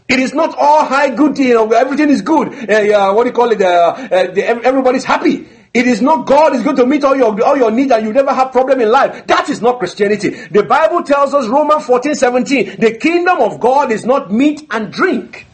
It 0.10 0.20
is 0.20 0.34
not 0.34 0.56
all 0.58 0.84
high 0.84 1.12
good, 1.12 1.38
you 1.38 1.54
know, 1.54 1.72
everything 1.72 2.10
is 2.10 2.24
good. 2.24 2.48
Uh, 2.48 2.74
uh, 2.74 3.14
what 3.14 3.24
do 3.24 3.30
you 3.30 3.34
call 3.34 3.52
it? 3.52 3.62
Uh, 3.62 3.96
uh 4.12 4.60
everybody's 4.64 5.04
happy. 5.04 5.48
It 5.74 5.88
is 5.88 6.04
not 6.04 6.28
God 6.28 6.56
is 6.56 6.62
going 6.64 6.76
to 6.76 6.86
meet 6.86 7.04
all 7.04 7.16
your 7.16 7.42
all 7.44 7.58
your 7.58 7.72
needs 7.72 7.92
and 7.92 8.06
you 8.06 8.14
never 8.14 8.32
have 8.32 8.52
problem 8.52 8.80
in 8.80 8.92
life. 8.92 9.26
That 9.26 9.50
is 9.50 9.60
not 9.60 9.80
Christianity. 9.80 10.30
The 10.30 10.64
Bible 10.64 11.02
tells 11.02 11.34
us 11.34 11.48
Romans 11.48 11.86
14, 11.86 12.14
17, 12.14 12.76
the 12.80 12.96
kingdom 12.98 13.40
of 13.40 13.60
God 13.60 13.92
is 13.92 14.06
not 14.06 14.32
meat 14.32 14.68
and 14.70 14.94
drink. 14.94 15.48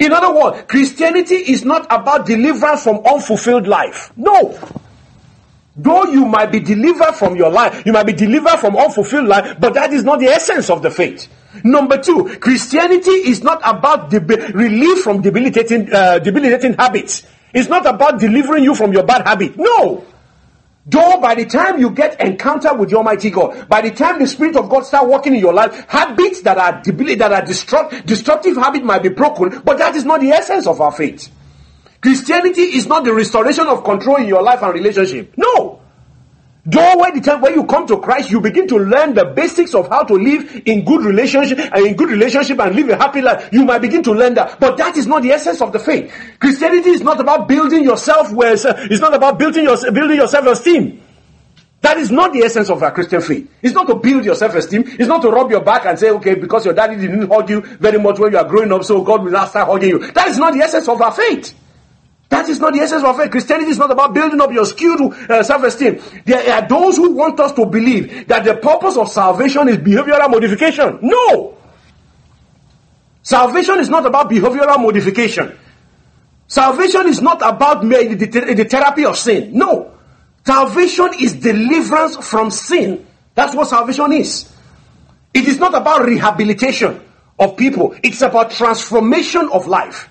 In 0.00 0.12
other 0.12 0.34
words, 0.34 0.64
Christianity 0.66 1.36
is 1.36 1.64
not 1.64 1.86
about 1.90 2.26
deliverance 2.26 2.82
from 2.82 2.96
unfulfilled 3.06 3.68
life. 3.68 4.12
No. 4.16 4.58
Though 5.76 6.04
you 6.04 6.24
might 6.24 6.50
be 6.50 6.58
delivered 6.58 7.12
from 7.14 7.36
your 7.36 7.50
life, 7.50 7.86
you 7.86 7.92
might 7.92 8.06
be 8.06 8.12
delivered 8.12 8.58
from 8.58 8.76
unfulfilled 8.76 9.28
life, 9.28 9.56
but 9.60 9.74
that 9.74 9.92
is 9.92 10.02
not 10.02 10.18
the 10.18 10.26
essence 10.26 10.68
of 10.68 10.82
the 10.82 10.90
faith. 10.90 11.28
Number 11.62 11.96
two, 11.96 12.38
Christianity 12.40 13.10
is 13.10 13.42
not 13.42 13.60
about 13.64 14.10
deb- 14.10 14.30
relief 14.54 15.02
from 15.04 15.22
debilitating, 15.22 15.92
uh, 15.92 16.18
debilitating 16.18 16.74
habits. 16.74 17.26
It's 17.52 17.68
not 17.68 17.86
about 17.86 18.20
delivering 18.20 18.64
you 18.64 18.74
from 18.74 18.92
your 18.92 19.02
bad 19.02 19.26
habit. 19.26 19.56
No. 19.56 20.04
Though 20.86 21.20
by 21.20 21.34
the 21.34 21.44
time 21.44 21.78
you 21.78 21.90
get 21.90 22.20
encounter 22.20 22.74
with 22.74 22.90
the 22.90 22.96
Almighty 22.96 23.30
God, 23.30 23.68
by 23.68 23.80
the 23.82 23.90
time 23.90 24.18
the 24.18 24.26
Spirit 24.26 24.56
of 24.56 24.68
God 24.68 24.84
start 24.86 25.06
working 25.08 25.34
in 25.34 25.40
your 25.40 25.52
life, 25.52 25.84
habits 25.88 26.40
that 26.42 26.58
are 26.58 26.80
debil- 26.82 27.16
that 27.18 27.32
are 27.32 27.42
destruct- 27.42 28.06
destructive 28.06 28.56
habit 28.56 28.82
might 28.82 29.02
be 29.02 29.10
broken, 29.10 29.60
but 29.64 29.78
that 29.78 29.94
is 29.94 30.04
not 30.04 30.20
the 30.20 30.30
essence 30.30 30.66
of 30.66 30.80
our 30.80 30.90
faith. 30.90 31.28
Christianity 32.00 32.62
is 32.62 32.86
not 32.86 33.04
the 33.04 33.12
restoration 33.12 33.66
of 33.68 33.84
control 33.84 34.16
in 34.16 34.26
your 34.26 34.42
life 34.42 34.62
and 34.62 34.72
relationship. 34.72 35.34
No. 35.36 35.69
Though 36.70 36.98
when 36.98 37.14
the 37.14 37.20
time 37.20 37.40
when 37.40 37.54
you 37.54 37.64
come 37.64 37.86
to 37.88 37.98
Christ, 37.98 38.30
you 38.30 38.40
begin 38.40 38.68
to 38.68 38.76
learn 38.76 39.14
the 39.14 39.24
basics 39.24 39.74
of 39.74 39.88
how 39.88 40.04
to 40.04 40.14
live 40.14 40.62
in 40.66 40.84
good 40.84 41.04
relationship 41.04 41.58
and 41.58 41.86
in 41.86 41.96
good 41.96 42.10
relationship 42.10 42.60
and 42.60 42.76
live 42.76 42.88
a 42.90 42.96
happy 42.96 43.20
life. 43.20 43.48
You 43.50 43.64
might 43.64 43.80
begin 43.80 44.04
to 44.04 44.12
learn 44.12 44.34
that, 44.34 44.60
but 44.60 44.76
that 44.76 44.96
is 44.96 45.06
not 45.06 45.22
the 45.22 45.32
essence 45.32 45.60
of 45.60 45.72
the 45.72 45.80
faith. 45.80 46.12
Christianity 46.38 46.90
is 46.90 47.00
not 47.00 47.18
about 47.18 47.48
building 47.48 47.82
yourself. 47.82 48.32
Where 48.32 48.52
eh, 48.52 48.86
it's 48.90 49.00
not 49.00 49.14
about 49.14 49.38
building 49.38 49.64
your 49.64 49.78
building 49.90 50.16
your 50.16 50.28
self 50.28 50.46
esteem. 50.46 51.02
That 51.80 51.96
is 51.96 52.10
not 52.10 52.32
the 52.32 52.40
essence 52.40 52.68
of 52.70 52.82
a 52.82 52.90
Christian 52.90 53.22
faith. 53.22 53.50
It's 53.62 53.74
not 53.74 53.88
to 53.88 53.94
build 53.96 54.24
your 54.24 54.34
self 54.36 54.54
esteem. 54.54 54.84
It's 54.86 55.08
not 55.08 55.22
to 55.22 55.30
rub 55.30 55.50
your 55.50 55.62
back 55.62 55.86
and 55.86 55.98
say, 55.98 56.10
okay, 56.10 56.34
because 56.34 56.66
your 56.66 56.74
daddy 56.74 56.96
didn't 56.96 57.28
hug 57.28 57.48
you 57.48 57.62
very 57.62 57.98
much 57.98 58.18
when 58.18 58.32
you 58.32 58.38
are 58.38 58.44
growing 58.48 58.70
up, 58.70 58.84
so 58.84 59.02
God 59.02 59.24
will 59.24 59.32
not 59.32 59.48
start 59.48 59.66
hugging 59.66 59.88
you. 59.88 60.12
That 60.12 60.28
is 60.28 60.38
not 60.38 60.52
the 60.52 60.60
essence 60.60 60.88
of 60.88 61.00
our 61.00 61.10
faith. 61.10 61.54
That 62.30 62.48
is 62.48 62.60
not 62.60 62.72
the 62.72 62.80
essence 62.80 63.02
of 63.02 63.16
faith. 63.16 63.30
Christianity 63.30 63.72
is 63.72 63.78
not 63.78 63.90
about 63.90 64.14
building 64.14 64.40
up 64.40 64.52
your 64.52 64.64
skewed 64.64 65.00
uh, 65.28 65.42
self-esteem. 65.42 66.00
There 66.24 66.54
are 66.54 66.66
those 66.66 66.96
who 66.96 67.12
want 67.12 67.38
us 67.40 67.52
to 67.54 67.66
believe 67.66 68.28
that 68.28 68.44
the 68.44 68.54
purpose 68.54 68.96
of 68.96 69.08
salvation 69.10 69.68
is 69.68 69.78
behavioral 69.78 70.30
modification. 70.30 71.00
No! 71.02 71.58
Salvation 73.22 73.80
is 73.80 73.88
not 73.88 74.06
about 74.06 74.30
behavioral 74.30 74.80
modification. 74.80 75.58
Salvation 76.46 77.08
is 77.08 77.20
not 77.20 77.42
about 77.42 77.82
the, 77.82 78.14
the 78.14 78.64
therapy 78.64 79.04
of 79.04 79.16
sin. 79.16 79.50
No. 79.52 79.92
Salvation 80.46 81.10
is 81.20 81.34
deliverance 81.34 82.16
from 82.16 82.50
sin. 82.52 83.06
That's 83.34 83.56
what 83.56 83.68
salvation 83.68 84.12
is. 84.12 84.52
It 85.34 85.46
is 85.46 85.58
not 85.58 85.74
about 85.74 86.04
rehabilitation 86.04 87.00
of 87.38 87.56
people. 87.56 87.94
It's 88.04 88.22
about 88.22 88.52
transformation 88.52 89.48
of 89.52 89.66
life. 89.66 90.08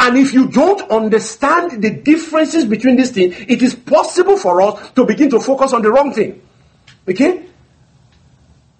And 0.00 0.16
if 0.16 0.32
you 0.32 0.48
don't 0.48 0.90
understand 0.90 1.82
the 1.82 1.90
differences 1.90 2.64
between 2.64 2.96
these 2.96 3.10
things, 3.10 3.34
it 3.48 3.62
is 3.62 3.74
possible 3.74 4.36
for 4.36 4.62
us 4.62 4.90
to 4.92 5.04
begin 5.04 5.30
to 5.30 5.40
focus 5.40 5.72
on 5.72 5.82
the 5.82 5.90
wrong 5.90 6.12
thing. 6.12 6.40
Okay? 7.08 7.46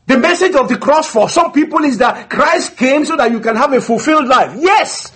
The 0.07 0.17
message 0.17 0.55
of 0.55 0.69
the 0.69 0.79
cross 0.79 1.11
for 1.11 1.29
some 1.29 1.53
people 1.53 1.85
is 1.85 1.99
that 1.99 2.31
Christ 2.31 2.77
came 2.77 3.05
so 3.05 3.17
that 3.17 3.31
you 3.31 3.41
can 3.41 3.57
have 3.57 3.73
a 3.73 3.81
fulfilled 3.81 4.27
life. 4.27 4.55
Yes! 4.59 5.13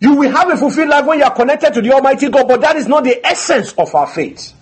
You 0.00 0.16
will 0.16 0.30
have 0.30 0.50
a 0.50 0.56
fulfilled 0.56 0.90
life 0.90 1.06
when 1.06 1.18
you 1.18 1.24
are 1.24 1.34
connected 1.34 1.74
to 1.74 1.80
the 1.80 1.92
Almighty 1.92 2.28
God, 2.28 2.46
but 2.46 2.60
that 2.60 2.76
is 2.76 2.86
not 2.86 3.04
the 3.04 3.24
essence 3.26 3.72
of 3.72 3.94
our 3.94 4.06
faith. 4.06 4.52